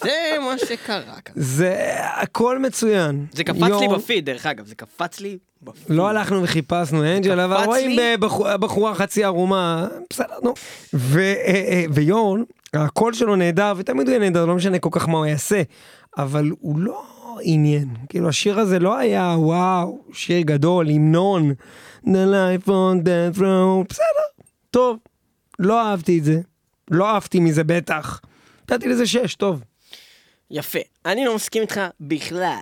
[0.01, 1.33] זה מה שקרה כאן.
[1.37, 1.75] זה
[2.21, 3.25] הכל מצוין.
[3.33, 5.83] זה קפץ לי יורן- בפיד, דרך אגב, זה קפץ לי בפיד.
[5.89, 8.17] לא הלכנו וחיפשנו אנג'ל, אבל קפץ רואים לי.
[8.19, 10.53] בחורה, בחורה חצי ערומה, בסדר, נו.
[10.93, 11.35] ו- אה,
[11.69, 12.43] אה, ויורן,
[12.73, 15.61] הקול שלו נהדר, ותמיד הוא יהיה נהדר, לא משנה כל כך מה הוא יעשה,
[16.17, 17.03] אבל הוא לא
[17.41, 17.87] עניין.
[18.09, 21.53] כאילו, השיר הזה לא היה, וואו, שיר גדול, המנון,
[22.05, 24.27] The life on death row, בסדר,
[24.71, 24.97] טוב,
[25.59, 26.41] לא אהבתי את זה,
[26.91, 28.21] לא אהבתי מזה בטח.
[28.71, 29.61] נתתי לזה שש, טוב.
[30.51, 30.79] יפה.
[31.05, 32.61] אני לא מסכים איתך בכלל.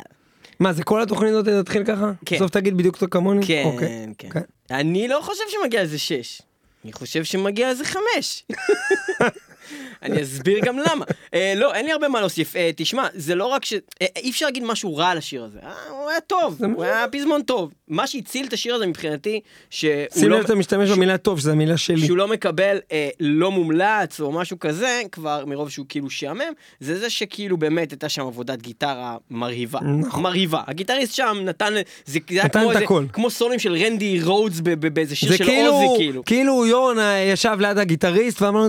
[0.60, 2.12] מה, זה כל התוכנית הזאת תתחיל ככה?
[2.26, 2.36] כן.
[2.36, 3.48] בסוף תגיד בדיוק אותו כמוני?
[3.48, 4.06] כן, אוקיי.
[4.18, 4.30] כן.
[4.30, 4.42] כן.
[4.72, 6.42] אני לא חושב שמגיע לזה שש.
[6.84, 8.44] אני חושב שמגיע לזה חמש.
[10.04, 11.06] אני אסביר גם למה.
[11.34, 12.56] אה, לא, אין לי הרבה מה להוסיף.
[12.56, 13.74] אה, תשמע, זה לא רק ש...
[13.74, 15.60] אה, אי אפשר להגיד משהו רע על השיר הזה.
[15.90, 17.74] הוא היה טוב, הוא היה פזמון טוב.
[17.88, 19.40] מה שהציל את השיר הזה מבחינתי,
[19.70, 20.38] שהוא שים לא...
[20.38, 22.06] לב שאתה משתמש במילה טוב, שזו המילה שלי.
[22.06, 22.78] שהוא לא מקבל
[23.20, 28.10] לא מומלץ או משהו כזה, כבר מרוב שהוא כאילו שעמם, זה זה שכאילו באמת הייתה
[28.10, 29.80] שם עבודת גיטרה מרהיבה.
[29.82, 30.24] נכון.
[30.24, 30.62] מרהיבה.
[30.68, 31.74] הגיטריסט שם נתן,
[32.06, 33.06] זה, זה היה נתן כמו, את הכל.
[33.14, 34.60] כמו סולים של רנדי רודס
[34.94, 36.26] באיזה שיר של כאילו, עוזי כאילו.
[36.26, 38.68] כאילו יורן אה, ישב ליד הגיטריסט ואמר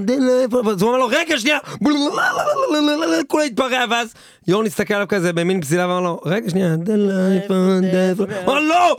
[0.90, 1.58] אמר לו, רגע שנייה,
[3.28, 4.14] כולה התפרע, ואז
[4.48, 6.74] יורן הסתכל עליו כזה במין פזילה ואמר לו, רגע שנייה,
[8.44, 8.96] אמר לא,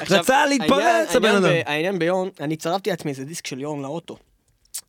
[0.00, 1.52] עכשיו, רצה להתפרץ העניין- הבן העניין אדם.
[1.54, 4.16] ב- העניין ביורן, אני צרפתי לעצמי איזה דיסק של יורן לאוטו.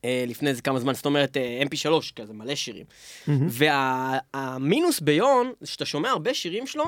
[0.06, 2.86] אה, לפני איזה כמה זמן, זאת אומרת אה, mp3 כזה, מלא שירים.
[3.28, 6.84] והמינוס ביורן, זה שאתה שומע הרבה שירים שלו,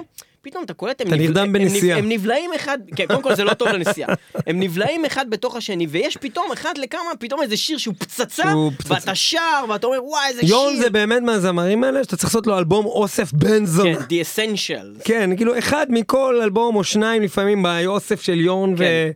[0.45, 1.97] פתאום אתה קולט, הם אתה נבל- נרדם הם- בנסיעה.
[1.99, 4.09] הם נבלעים אחד, כן, קודם כל זה לא טוב לנסיעה.
[4.47, 8.71] הם נבלעים אחד בתוך השני, ויש פתאום אחד לכמה, פתאום איזה שיר שהוא פצצה, שהוא
[8.77, 8.93] פצצה.
[8.93, 9.39] ואתה שר,
[9.69, 10.49] ואתה אומר, וואי, איזה שיר.
[10.49, 13.95] יורן זה באמת מהזמרים האלה שאתה צריך לעשות לו אלבום אוסף בן זונה.
[13.95, 15.03] כן, The Essentials.
[15.03, 18.77] כן, כאילו אחד מכל אלבום או שניים לפעמים באוסף של יורן ו...
[18.77, 19.11] כן.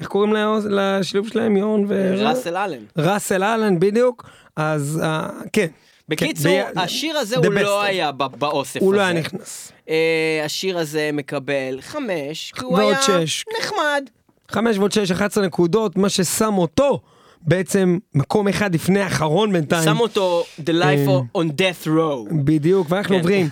[0.00, 0.34] איך קוראים
[0.70, 1.56] לשילוב שלהם?
[1.56, 2.14] יורן ו...
[2.18, 2.78] ראסל אלן.
[2.98, 4.24] ראסל אלן בדיוק,
[4.56, 5.66] אז אה, כן.
[6.08, 7.82] בקיצור, כן, השיר הזה the הוא לא.
[7.82, 8.84] היה באוסף הזה.
[8.84, 9.72] הוא לא היה נכנס.
[9.88, 13.44] אה, השיר הזה מקבל חמש, כי הוא היה שש.
[13.60, 14.04] נחמד.
[14.48, 17.00] חמש ועוד שש, 11 נקודות, מה ששם אותו
[17.40, 19.84] בעצם מקום אחד לפני האחרון בינתיים.
[19.84, 21.42] שם אותו The Life אה.
[21.42, 22.34] on Death Row.
[22.44, 23.20] בדיוק, ואנחנו כן.
[23.20, 23.48] עוברים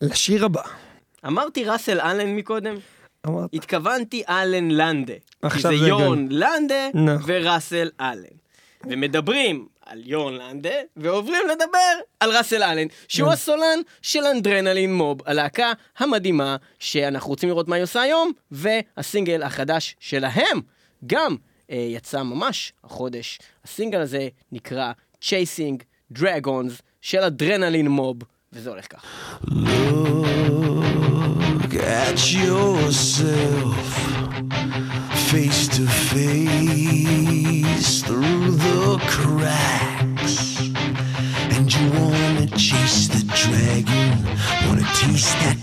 [0.00, 0.62] לשיר הבא.
[1.26, 2.74] אמרתי ראסל אלן מקודם?
[3.26, 5.12] אמרת, התכוונתי אלן לנדה.
[5.14, 7.22] כי עכשיו זה זה יורן לנדה נכון.
[7.26, 8.36] וראסל אלן.
[8.84, 15.72] ומדברים על יורן לנדה, ועוברים לדבר על ראסל אלן, שהוא הסולן של אנדרנלין מוב, הלהקה
[15.98, 20.60] המדהימה שאנחנו רוצים לראות מה היא עושה היום, והסינגל החדש שלהם
[21.06, 21.36] גם
[21.70, 23.38] אה, יצא ממש החודש.
[23.64, 24.92] הסינגל הזה נקרא
[25.24, 25.82] Chasing
[26.18, 28.16] Dragons של אדרנלין מוב,
[28.52, 29.06] וזה הולך ככה.
[31.62, 34.15] Look at yourself
[35.36, 36.42] face to face
[38.00, 40.60] through the cracks.
[41.54, 44.24] And you wanna chase the dragon,
[44.66, 45.55] wanna taste that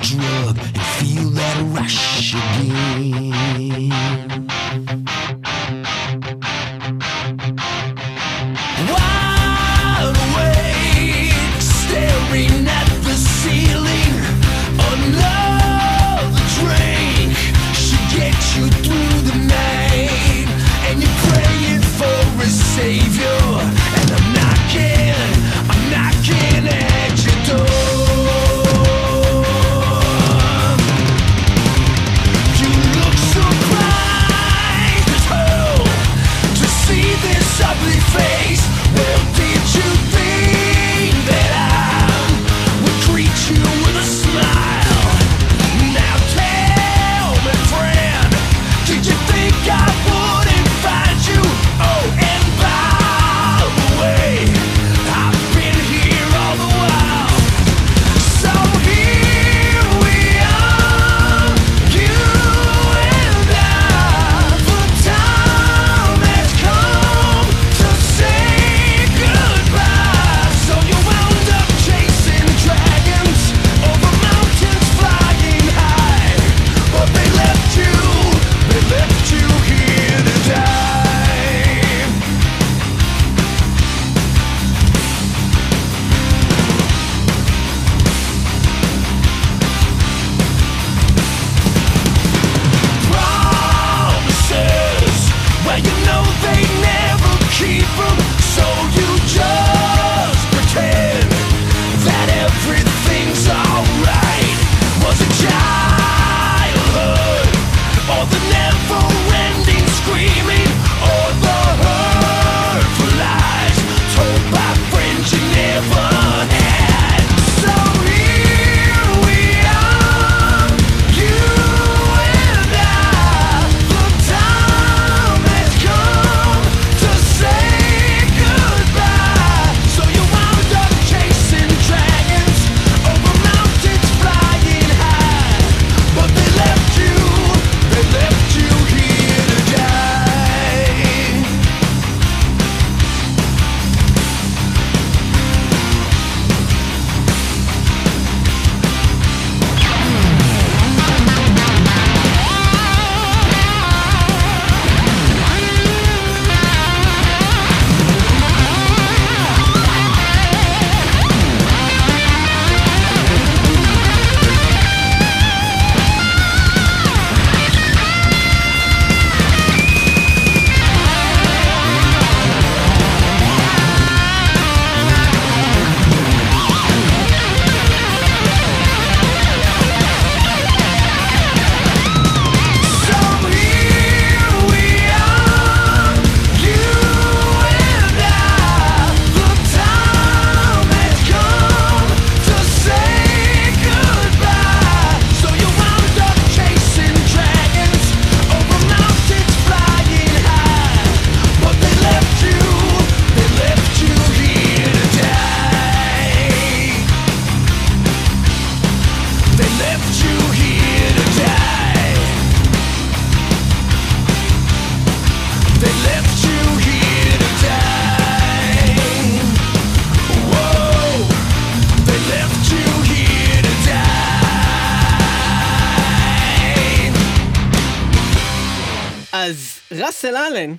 [230.04, 230.76] ראסל אלן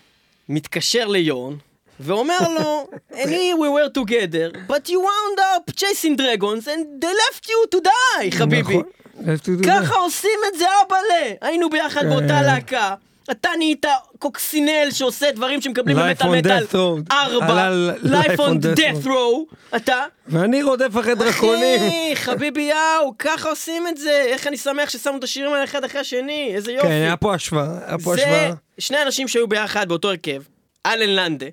[0.49, 1.55] מתקשר ליורן
[2.01, 2.89] ואומר לו,
[3.25, 7.81] אני, we were together, but you wound up chasing dragons and they left you to
[7.85, 8.77] die, חביבי.
[8.77, 9.63] נכון.
[9.67, 11.35] ככה עושים את זה אבאלה.
[11.41, 12.45] היינו ביחד באותה כן.
[12.45, 12.95] להקה.
[13.31, 13.87] אתה נהיית
[14.19, 16.65] קוקסינל שעושה דברים שמקבלים במטאל מטאל.
[17.11, 17.71] ארבע.
[18.05, 19.57] Life on Death Row.
[19.77, 20.05] אתה?
[20.27, 21.81] ואני רודף אחרי דרקונים.
[21.81, 24.23] אחי, חביבי יאו, ככה עושים את זה.
[24.27, 26.51] איך אני שמח ששמו את השירים האלה אחד אחרי השני.
[26.55, 26.87] איזה יופי.
[26.87, 28.51] כן, היה פה השוואה, היה פה זה השוואה.
[28.79, 30.43] שני אנשים שהיו ביחד באותו הרכב,
[30.87, 31.47] אלן לנדה,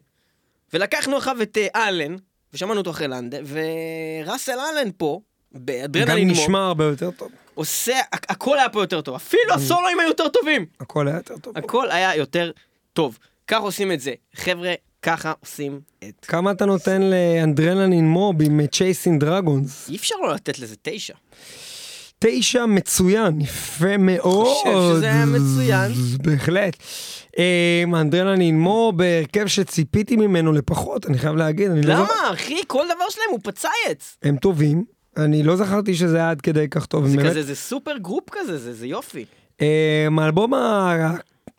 [0.74, 2.16] ולקחנו אחריו את אה, אלן,
[2.54, 5.20] ושמענו אותו אחרי לנדה, וראסל אלן פה,
[5.54, 7.30] גם באדרנלין מוב, נשמע הרבה יותר טוב.
[7.54, 9.56] עושה, הכ- הכל היה פה יותר טוב, אפילו Mm.
[9.56, 11.58] הסולואים היו יותר טובים, הכל היה יותר טוב.
[11.58, 12.52] הכל היה יותר
[12.94, 13.18] טוב.
[13.48, 14.14] ככה עושים את זה.
[14.36, 16.26] חבר'ה, ככה עושים את...
[16.26, 19.90] כמה אתה נותן לאנדרנלין מוב עם צ'ייסינג דרגונס?
[19.90, 21.14] אי אפשר לא לתת לזה תשע.
[22.20, 24.48] תשע מצוין, יפה מאוד.
[24.48, 25.92] חושב שזה היה מצוין.
[26.24, 26.78] בהחלט.
[27.40, 31.72] אה, Adrenaline Mob בהרכב שציפיתי ממנו לפחות, אני חייב להגיד.
[31.72, 32.62] אני לא למה, אחי?
[32.68, 34.18] כל דבר שלהם הוא פצייץ.
[34.24, 34.86] הם טובים.
[35.18, 37.08] אני לא זכרתי שזה היה עד כדי כך טוב.
[37.08, 39.26] זה באמת- כזה, זה super group כזה, זה זה יופי.
[39.62, 40.54] אה, האלבום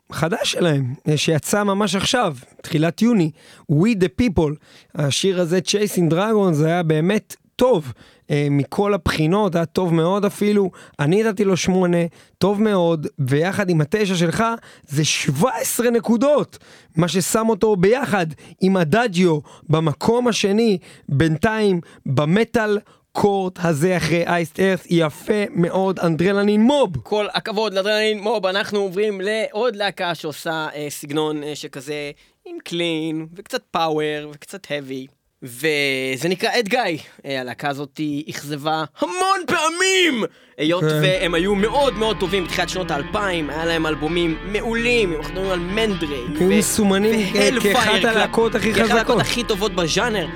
[0.09, 3.31] החדש שלהם, שיצא ממש עכשיו, תחילת יוני,
[3.71, 4.51] We the People,
[4.95, 7.93] השיר הזה, Chasing Dragons, זה היה באמת טוב.
[8.31, 11.97] אה, מכל הבחינות, היה טוב מאוד אפילו, אני נתתי לו שמונה,
[12.37, 14.43] טוב מאוד, ויחד עם התשע שלך,
[14.87, 16.57] זה 17 נקודות,
[16.95, 18.25] מה ששם אותו ביחד
[18.61, 19.39] עם הדאג'יו
[19.69, 20.77] במקום השני,
[21.09, 22.77] בינתיים במטאל
[23.13, 26.89] קורט הזה אחרי אייסט ארס, יפה מאוד, אנדרלנין מוב.
[27.03, 32.11] כל הכבוד לאדרנלין מוב, אנחנו עוברים לעוד להקה שעושה אה, סגנון אה, שכזה
[32.45, 35.11] עם קלין, וקצת פאוור, וקצת heavy.
[35.43, 36.79] וזה נקרא Edguy.
[37.25, 37.99] אה, הלהקה הזאת
[38.29, 40.23] אכזבה המון פעמים!
[40.57, 40.99] היות כן.
[41.01, 45.59] והם היו מאוד מאוד טובים בתחילת שנות האלפיים, היה להם אלבומים מעולים, אנחנו מדברים על
[45.59, 46.39] Mandrake.
[46.39, 49.21] היו מסומנים ו Hellfire כאחת הלהקות הכי כאחת הלהקות חזקות.
[49.21, 50.27] הכי טובות בז'אנר.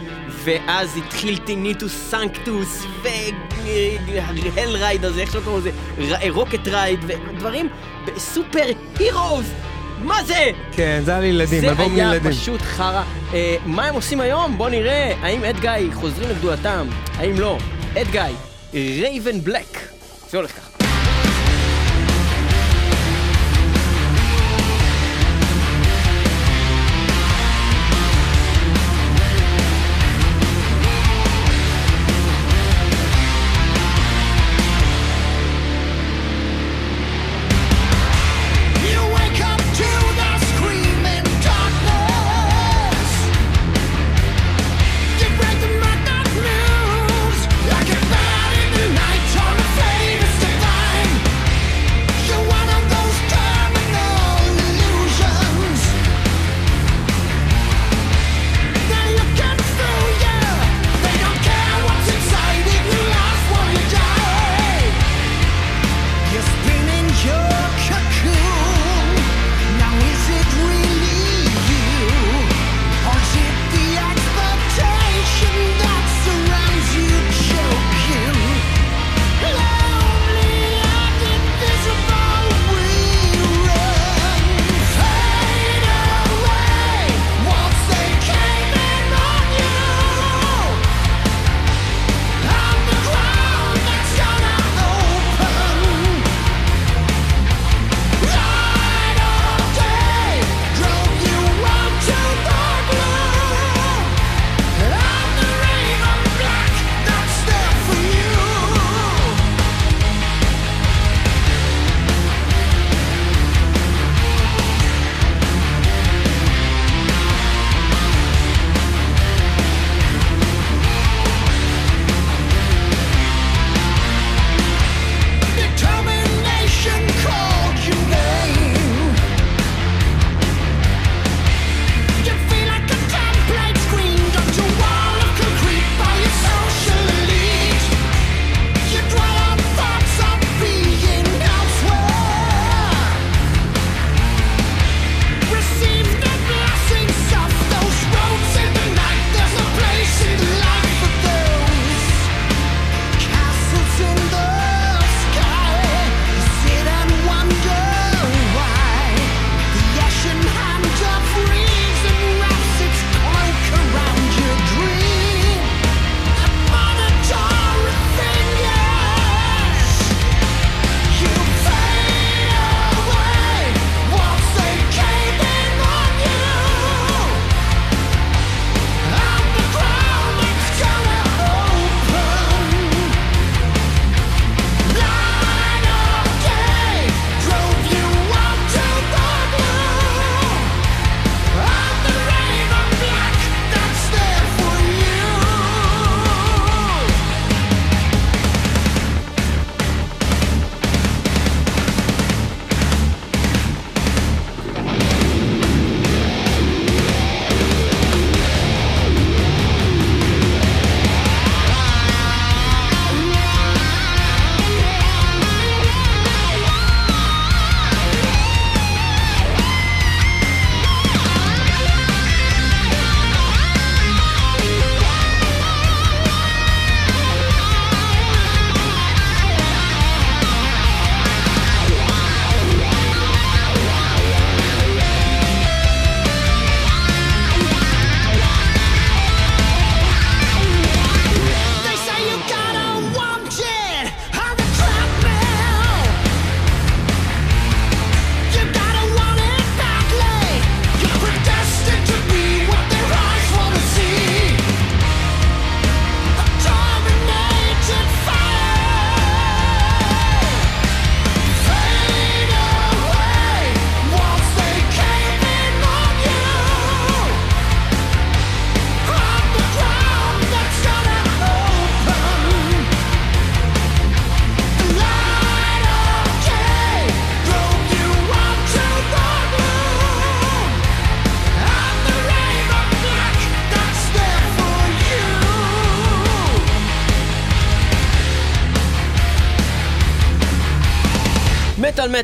[0.48, 2.84] ואז התחיל Tinnitus Sanctus,
[4.56, 5.64] ו hell ride הזה, איך שקוראים
[5.98, 7.70] לזה, Rocket Ride, ודברים
[8.18, 9.46] Superheroes!
[10.00, 10.52] מה זה?
[10.72, 12.32] כן, זה היה לילדים, זה אלבום היה לילדים.
[12.32, 13.04] פשוט חרא.
[13.34, 14.58] אה, מה הם עושים היום?
[14.58, 15.14] בוא נראה.
[15.22, 16.88] האם אד גיא חוזרים לגדולתם?
[17.18, 17.58] האם לא?
[17.98, 18.22] אד גיא,
[18.74, 19.80] רייבן בלק.
[20.30, 20.67] זה הולך ככה.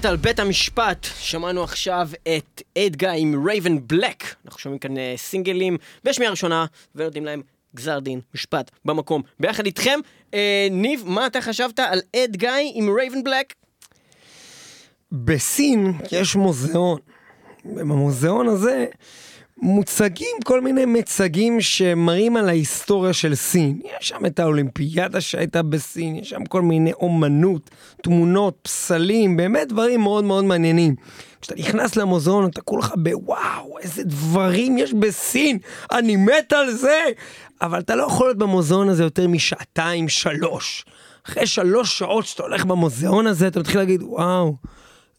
[0.04, 4.24] מטאל מטאל, בית המשפט, שמענו עכשיו את Edguy עם Ravenblack.
[4.46, 7.42] אנחנו שומעים כאן אה, סינגלים בשמיעה ראשונה, ונותנים להם
[7.76, 9.22] גזר דין, משפט, במקום.
[9.40, 10.00] ביחד איתכם,
[10.34, 13.54] אה, ניב, מה אתה חשבת על Edguy עם Ravenblack?
[15.12, 17.00] בסין יש מוזיאון.
[17.66, 18.86] במוזיאון הזה
[19.58, 23.80] מוצגים כל מיני מצגים שמראים על ההיסטוריה של סין.
[24.00, 27.70] יש שם את האולימפיאדה שהייתה בסין, יש שם כל מיני אומנות,
[28.02, 30.96] תמונות, פסלים, באמת דברים מאוד מאוד מעניינים.
[31.42, 35.58] כשאתה נכנס למוזיאון אתה כולך בוואו, איזה דברים יש בסין,
[35.92, 37.04] אני מת על זה!
[37.62, 40.86] אבל אתה לא יכול להיות במוזיאון הזה יותר משעתיים, שלוש.
[41.28, 44.56] אחרי שלוש שעות שאתה הולך במוזיאון הזה, אתה מתחיל להגיד, וואו,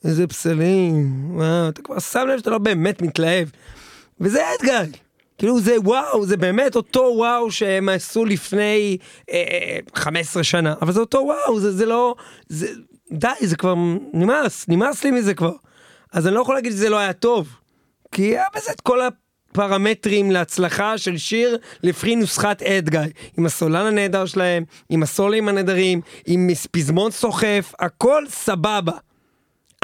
[0.05, 3.49] איזה פסלים, וואו, אתה כבר שם לב שאתה לא באמת מתלהב.
[4.21, 4.83] וזה אתגר.
[5.39, 8.99] כאילו זה וואו, זה באמת אותו וואו שהם עשו לפני
[9.33, 12.15] אה, 15 שנה, אבל זה אותו וואו, זה, זה לא,
[12.49, 12.67] זה,
[13.13, 13.75] די, זה כבר
[14.13, 15.53] נמאס, נמאס לי מזה כבר.
[16.13, 17.49] אז אני לא יכול להגיד שזה לא היה טוב,
[18.13, 22.99] כי היה בזה את כל הפרמטרים להצלחה של שיר לפי נוסחת Edguy,
[23.39, 28.93] עם הסולן הנהדר שלהם, עם הסולים הנהדרים, עם פזמון סוחף, הכל סבבה.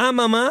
[0.01, 0.49] אממה,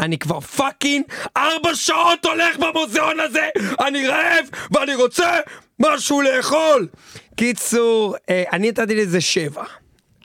[0.00, 1.04] אני כבר fucking
[1.36, 3.48] ארבע שעות הולך במוזיאון הזה,
[3.86, 5.40] אני רעב ואני רוצה
[5.78, 6.88] משהו לאכול.
[7.36, 9.64] קיצור, אה, אני נתתי לזה שבע.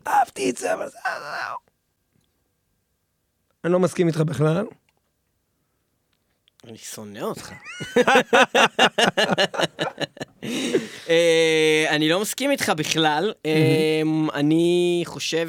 [0.08, 0.98] אהבתי את זה, אבל זה...
[3.64, 4.66] אני לא מסכים איתך בכלל.
[6.68, 7.52] אני שונא אותך.
[11.10, 13.34] אה, אני לא מסכים איתך בכלל.
[13.46, 14.02] אה,
[14.34, 15.48] אני חושב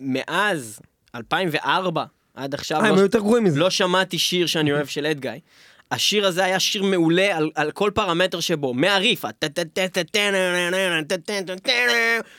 [0.00, 0.80] שמאז
[1.14, 2.04] 2004
[2.34, 3.60] עד עכשיו אה, הם לא- היו יותר גרועים מזה.
[3.60, 5.30] לא שמעתי שיר שאני אוהב של Edguy.
[5.90, 9.24] השיר הזה היה שיר מעולה על, על כל פרמטר שבו, מהריף,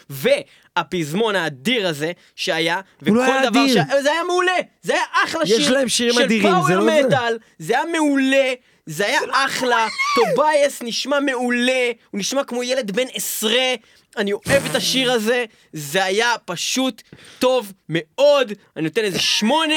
[0.10, 3.68] והפזמון האדיר הזה שהיה, לא וכל דבר.
[3.68, 3.72] ש...
[3.74, 5.72] זה היה מעולה, זה היה אחלה שיר.
[5.74, 7.08] להם שירים של אדירים, זה power לא זה.
[7.08, 8.54] מטאל, זה היה מעולה,
[8.86, 11.72] זה היה אחלה, Tobias נשמע מעולה,
[12.12, 13.74] הוא נשמע כמו ילד בן עשרה,
[14.18, 17.02] אני אוהב את השיר הזה, זה היה פשוט
[17.40, 19.74] טוב מאוד, אני נותן איזה שמונה,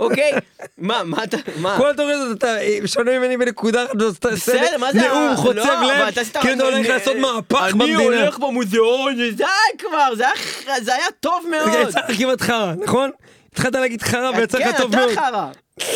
[0.00, 0.32] אוקיי?
[0.78, 1.76] מה, מה אתה, מה?
[1.78, 4.98] כל התוכנית הזאת אתה אה, שונה ממני בנקודה אחת, אז אתה עושה בסדר, מה זה?
[4.98, 7.98] נאום חוצב לא, לב, אתה עשית- כאילו אתה הולך אני- לעשות מהפך אני במדינה.
[8.02, 9.44] הולך במוזיאון, די
[9.78, 10.24] כבר, זה
[10.66, 11.88] היה- זה היה טוב מאוד.
[11.88, 13.10] יצא לך כמעט חרא, נכון?
[13.52, 15.08] התחלת להגיד חרא ויצא לך טוב מאוד.
[15.08, 15.46] כן, אתה חרא.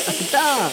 [0.09, 0.69] אתה.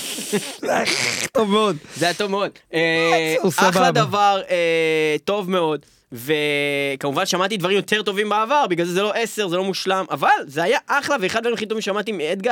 [1.32, 1.78] טוב מאוד.
[1.96, 2.52] זה היה טוב מאוד.
[2.74, 3.36] אה.
[3.56, 5.86] אחלה דבר, אה, טוב מאוד.
[6.12, 10.30] וכמובן שמעתי דברים יותר טובים בעבר, בגלל זה זה לא עשר, זה לא מושלם, אבל
[10.46, 12.52] זה היה אחלה, ואחד הדברים הכי טובים שמעתי מאד גיא,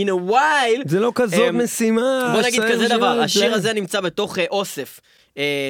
[0.00, 0.82] in a while.
[0.86, 2.32] זה לא כזאת אמ, משימה.
[2.34, 3.20] בוא נגיד כזה דבר.
[3.20, 5.00] השיר הזה נמצא בתוך אה, אוסף,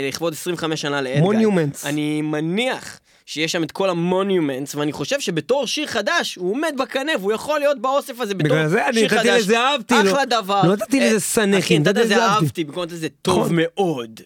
[0.09, 1.23] לכבוד 25 שנה גיא.
[1.23, 1.87] Monuments.
[1.87, 7.13] אני מניח שיש שם את כל המוניומנטס, ואני חושב שבתור שיר חדש, הוא עומד בקנה,
[7.21, 9.43] והוא יכול להיות באוסף הזה בתור בגלל זה אני שיר נתתי חדש.
[9.43, 10.63] לזה אהבתי, לא- אחלה דבר.
[10.65, 12.65] לא נתתי אה, לזה אחי, נתת נתתי לזה אהבתי.
[12.65, 13.57] במקום לזה טוב נכון.
[13.57, 14.21] מאוד.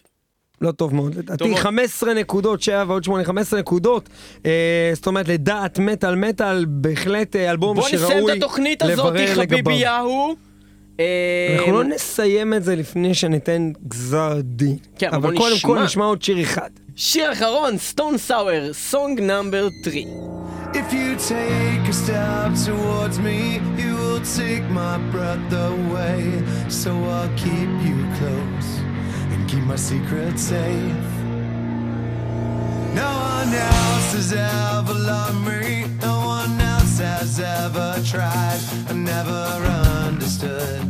[0.61, 1.59] לא טוב מאוד, לדעתי מאוד.
[1.59, 4.09] 15 נקודות, 7 ועוד 8, 15 נקודות.
[4.45, 8.93] אה, זאת אומרת, לדעת מטאל מטאל, בהחלט אה, אלבום בוא שראוי נסיים את התוכנית הזאת,
[8.99, 9.75] לברר חביבי לגביו.
[9.79, 10.35] יהו.
[10.99, 14.77] אה, אנחנו לא נסיים את זה לפני שניתן גזר דין.
[14.97, 15.55] כן, אבל בוא קודם.
[15.61, 16.69] כל נשמע עוד שיר אחד.
[16.98, 20.06] שיר אחרון, סטון סאואר, סונג נאמבר 3.
[20.74, 26.42] If you take a step towards me, you will take my breath away.
[26.68, 28.70] So I'll keep you close
[29.32, 31.10] and keep my secrets safe.
[33.02, 38.60] No one else has ever loved me, no one else has ever tried.
[38.90, 39.42] I never
[40.08, 40.82] understood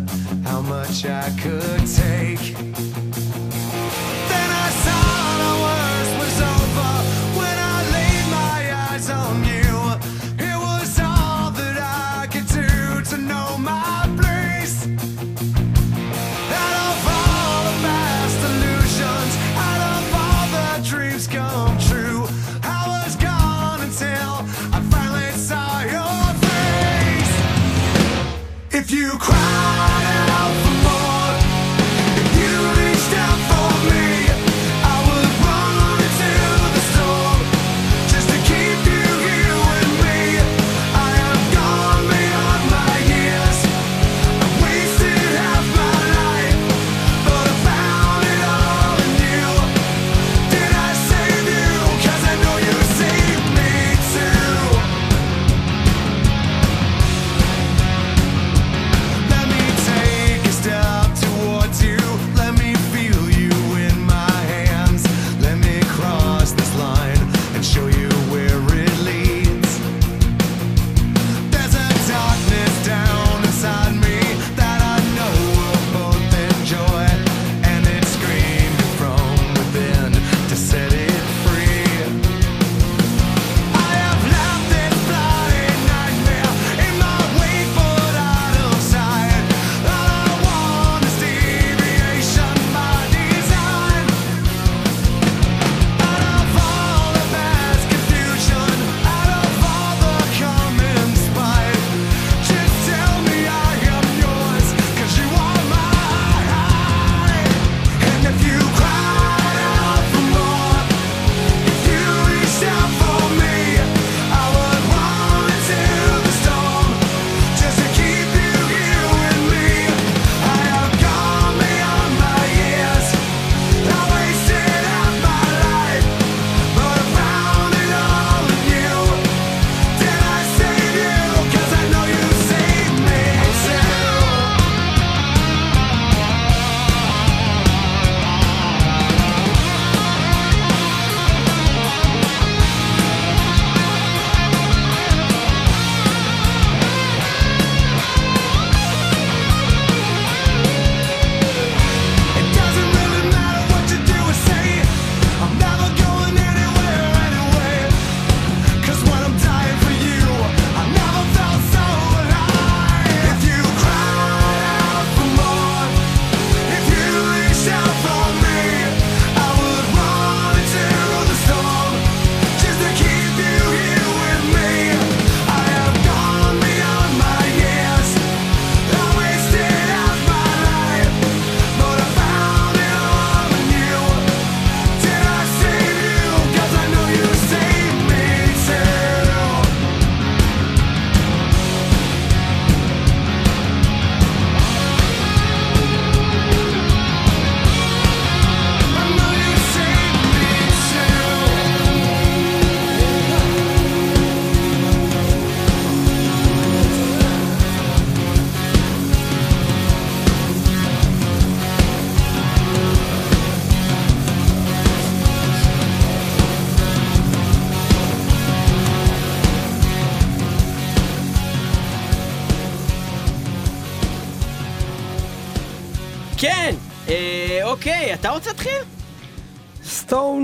[0.48, 2.44] how much I could take.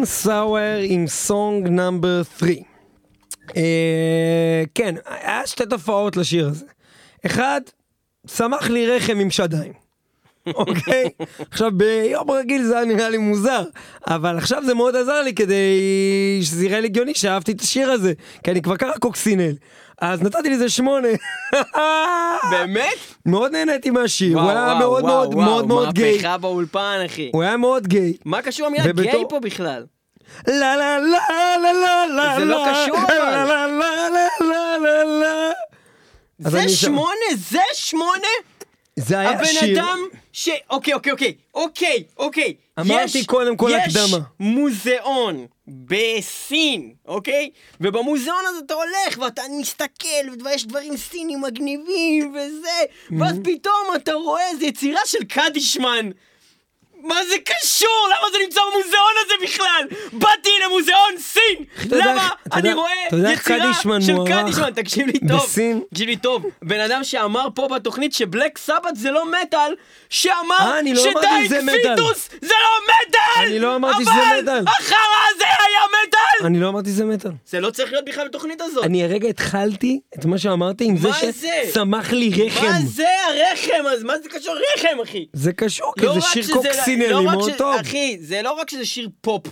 [0.06, 2.52] סאואר עם סונג נאמבר 3.
[3.58, 6.66] אה, כן, היה שתי תופעות לשיר הזה.
[7.26, 7.62] אחד,
[8.28, 9.74] שמח לי רחם עם שדיים.
[10.56, 11.10] אוקיי?
[11.52, 13.64] עכשיו ביום רגיל זה היה נראה לי מוזר,
[14.08, 15.80] אבל עכשיו זה מאוד עזר לי כדי
[16.42, 19.54] שזה יראה לי הגיוני שאהבתי את השיר הזה, כי אני כבר ככה קוקסינל.
[20.02, 21.08] אז נתתי לזה שמונה.
[22.52, 22.98] באמת?
[23.26, 26.16] מאוד נהניתי מהשיר, הוא היה מאוד מאוד מאוד מאוד גיי.
[26.16, 27.30] מהפכה באולפן, אחי.
[27.34, 28.14] הוא היה מאוד גיי.
[28.26, 29.86] מה קשור המילה גיי פה בכלל?
[30.48, 31.20] לה לה לה
[31.58, 33.46] לה לה לה זה לא לה, קשור, לה, אבל.
[33.46, 35.52] לה לה לה לה לה לה.
[36.40, 37.26] זה שמונה?
[37.50, 38.28] זה שמונה?
[39.00, 39.80] זה היה הבן שיר.
[39.80, 40.00] אדם
[40.34, 40.50] ש...
[40.70, 42.54] אוקיי, אוקיי, אוקיי, אוקיי, אוקיי.
[42.80, 44.18] אמרתי יש- קודם כל יש הקדמה.
[44.40, 47.50] מוזיאון בסין, אוקיי?
[47.82, 50.08] ובמוזיאון הזה אתה הולך ואתה מסתכל
[50.46, 52.80] ויש דברים סינים מגניבים וזה,
[53.20, 56.10] ואז פתאום אתה רואה איזה יצירה של קדישמן.
[57.06, 58.08] מה זה קשור?
[58.10, 59.84] למה זה נמצא במוזיאון הזה בכלל?
[60.14, 61.66] באתי למוזיאון סין!
[61.92, 62.92] למה אני רואה
[63.34, 64.72] יצירה של קדישמן?
[64.76, 65.40] תקשיב לי טוב.
[65.92, 66.46] תקשיב לי טוב.
[66.62, 69.74] בן אדם שאמר פה בתוכנית שבלק סבת זה לא מטאל,
[70.10, 71.60] שאמר אה, לא שדייק שזה.
[71.96, 73.46] פיטוס זה לא מטאל!
[73.48, 74.50] אני לא אמרתי שזה מטאל.
[74.50, 74.98] אבל החרא
[75.36, 76.46] הזה היה מטאל!
[76.48, 77.32] אני לא אמרתי זה מטאל.
[77.48, 78.84] זה לא צריך להיות בכלל בתוכנית הזאת.
[78.84, 81.10] אני הרגע התחלתי את מה שאמרתי עם זה?
[81.14, 82.66] ששמח לי רחם.
[82.66, 83.88] מה זה הרחם?
[83.94, 85.26] אז מה זה קשור רחם, אחי?
[85.34, 86.54] זה קשור, כי לא זה שיר שזה-
[87.10, 87.76] לא מאוד ש- טוב.
[87.76, 89.48] אחי, זה לא רק שזה שיר פופ.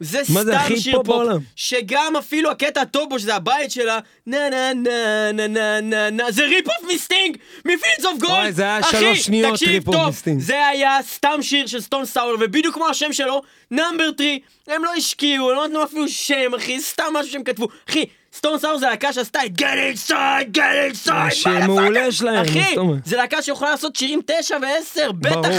[0.00, 1.42] זה זה סתם הכי שיר פופ פופ?
[1.56, 6.30] שגם אפילו הקטע הטוב בו, שזה הבית שלה, נה נה נה נה נה נה נה,
[6.30, 9.96] זה rip-off מ Sting, מ Fields of Gold, וואי, זה היה שלוש שניות rip-off מ
[10.08, 10.40] Sting.
[10.40, 14.28] זה היה סתם שיר של Stone Sour, ובדיוק כמו השם שלו, Number 3,
[14.68, 17.68] הם לא השקיעו, הם לא נתנו אפילו שם, אחי, סתם משהו שהם כתבו.
[17.88, 18.04] אחי,
[18.36, 21.66] סטון סאואר זה להקה שעשתה את get inside, get inside, שיר.
[21.66, 22.76] מעולה שלהם, אחי?
[23.04, 25.36] זה להקה שיכולה לעשות שירים 9 ו-10, בטח.
[25.36, 25.52] לא,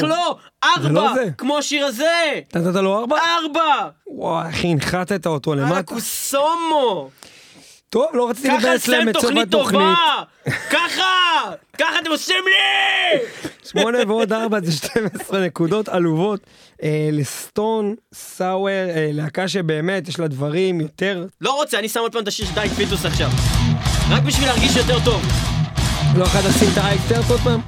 [0.81, 1.29] זה לא 4, זה.
[1.37, 3.17] כמו השיר הזה, אתה נתת לו ארבע?
[3.45, 3.61] 4,
[4.07, 5.77] וואי, אחי, הנחתת אותו למטה.
[5.77, 7.09] הקוסומו.
[7.89, 9.79] טוב, לא רציתי ככה לבאס להם לסיים את סוף תוכנית התוכנית.
[9.79, 10.23] טובה!
[10.69, 11.03] ככה!
[11.77, 13.19] ככה אתם עושים לי!
[13.63, 16.39] שמונה ועוד ארבע זה 12 נקודות עלובות
[16.83, 21.25] אה, לסטון סאואר, אה, להקה שבאמת יש לה דברים יותר...
[21.41, 23.29] לא רוצה, אני שם עוד פעם את השיר של Dying Fetus עכשיו.
[24.09, 25.21] רק בשביל להרגיש יותר טוב.
[26.17, 27.61] לא יכולת לשים את ה Iced Earth עוד פעם?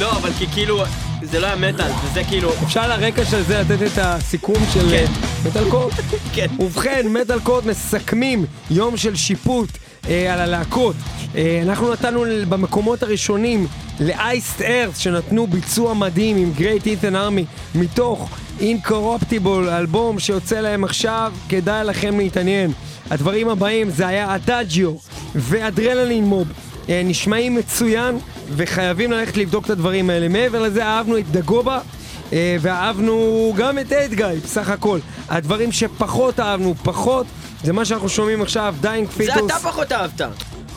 [0.00, 0.84] לא, אבל כי כאילו,
[1.22, 2.52] זה לא היה מטאל, וזה כאילו...
[2.64, 4.94] אפשר על הרקע של זה לתת את הסיכום של כן.
[4.94, 5.06] אה,
[5.46, 5.92] Metal Court?
[6.34, 6.46] כן.
[6.58, 9.68] ובכן, Metal Court מסכמים יום של שיפוט
[10.08, 10.96] על הלהקות.
[11.36, 13.66] אה, אנחנו נתנו במקומות הראשונים
[14.00, 17.44] ל Iced Earth שנתנו ביצוע מדהים עם Great Heathen Army
[17.74, 18.30] מתוך
[18.60, 22.72] Incorruptible, אלבום שיוצא להם עכשיו, כדאי לכם להתעניין.
[23.10, 24.94] הדברים הבאים זה היה Adagio
[25.34, 26.48] ו Adrenaline Mob.
[26.88, 28.18] אה, נשמעים מצוין
[28.56, 30.28] וחייבים ללכת לבדוק את הדברים האלה.
[30.28, 31.80] מעבר לזה אהבנו את Dagoba
[32.32, 34.98] אה, ואהבנו גם את Edguy, בסך הכל.
[35.28, 37.26] הדברים שפחות אהבנו, פחות,
[37.66, 40.20] זה מה שאנחנו שומעים עכשיו, Dying זה Fetus, אתה פחות אהבת.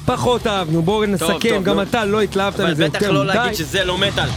[0.06, 0.82] פחות אהבנו.
[0.82, 1.82] בואו נסכם, טוב, גם נו.
[1.82, 3.56] אתה לא התלהבת אבל מזה בטח יותר לא להגיד מדי.
[3.56, 4.30] שזה לא מטאל.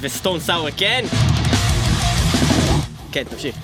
[0.00, 1.04] וסטון סאואר כן?
[3.12, 3.56] כן, תמשיך.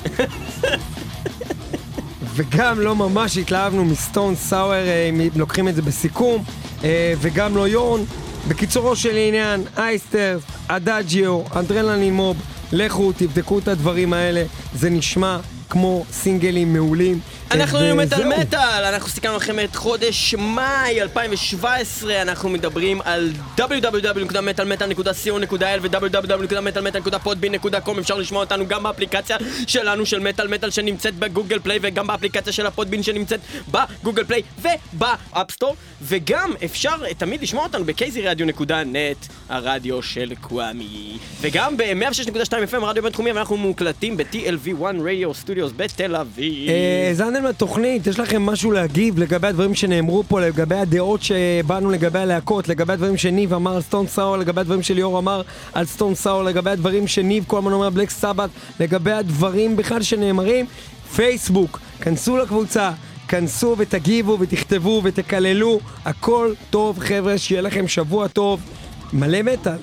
[2.34, 6.44] וגם לא ממש התלהבנו מסטון סאואר, אה, אם לוקחים את זה בסיכום,
[6.84, 8.00] אה, וגם לא יורן.
[8.48, 10.38] בקיצורו של עניין, אייסטר,
[10.68, 12.36] אדאג'יו, אנדרנלין מוב,
[12.72, 14.44] לכו תבדקו את הדברים האלה,
[14.74, 15.38] זה נשמע
[15.72, 17.18] כמו סינגלים מעולים.
[17.52, 18.40] אה, אנחנו היום מטאל.
[18.40, 28.14] מטאל, אנחנו סיכמנו לכם את חודש מאי 2017, אנחנו מדברים על www.metalmetal.co.il ו- www.metalmetal.podbean.com אפשר
[28.14, 29.36] לשמוע אותנו גם באפליקציה
[29.66, 33.40] שלנו של מטאל מטאל שנמצאת ב Google Play וגם באפליקציה של ה Podbean שנמצאת
[33.70, 41.18] ב Google Play וב App Store וגם אפשר תמיד לשמוע אותנו ב-kzradio.net הרדיו של קוואמי
[41.40, 47.12] וגם ב-106.2 FM הרדיו בינתחומי ואנחנו מוקלטים ב-TLV1 Radio Studios בתל אביב אה,
[47.46, 52.68] האזנתם לתוכנית, יש לכם משהו להגיב לגבי הדברים שנאמרו פה, לגבי הדעות שבאנו לגבי הלהקות,
[52.68, 56.70] לגבי הדברים שניב אמר על סטון סאור, לגבי הדברים שליאור אמר על סטון סאור, לגבי
[56.70, 60.66] הדברים שניב כל הזמן אומר בלק סבת, לגבי הדברים בכלל שנאמרים,
[61.14, 62.90] פייסבוק, כנסו לקבוצה.
[63.28, 68.60] כנסו ותגיבו ותכתבו ותקללו, הכל טוב חבר'ה, שיהיה לכם שבוע טוב,
[69.12, 69.78] מלא מטאל.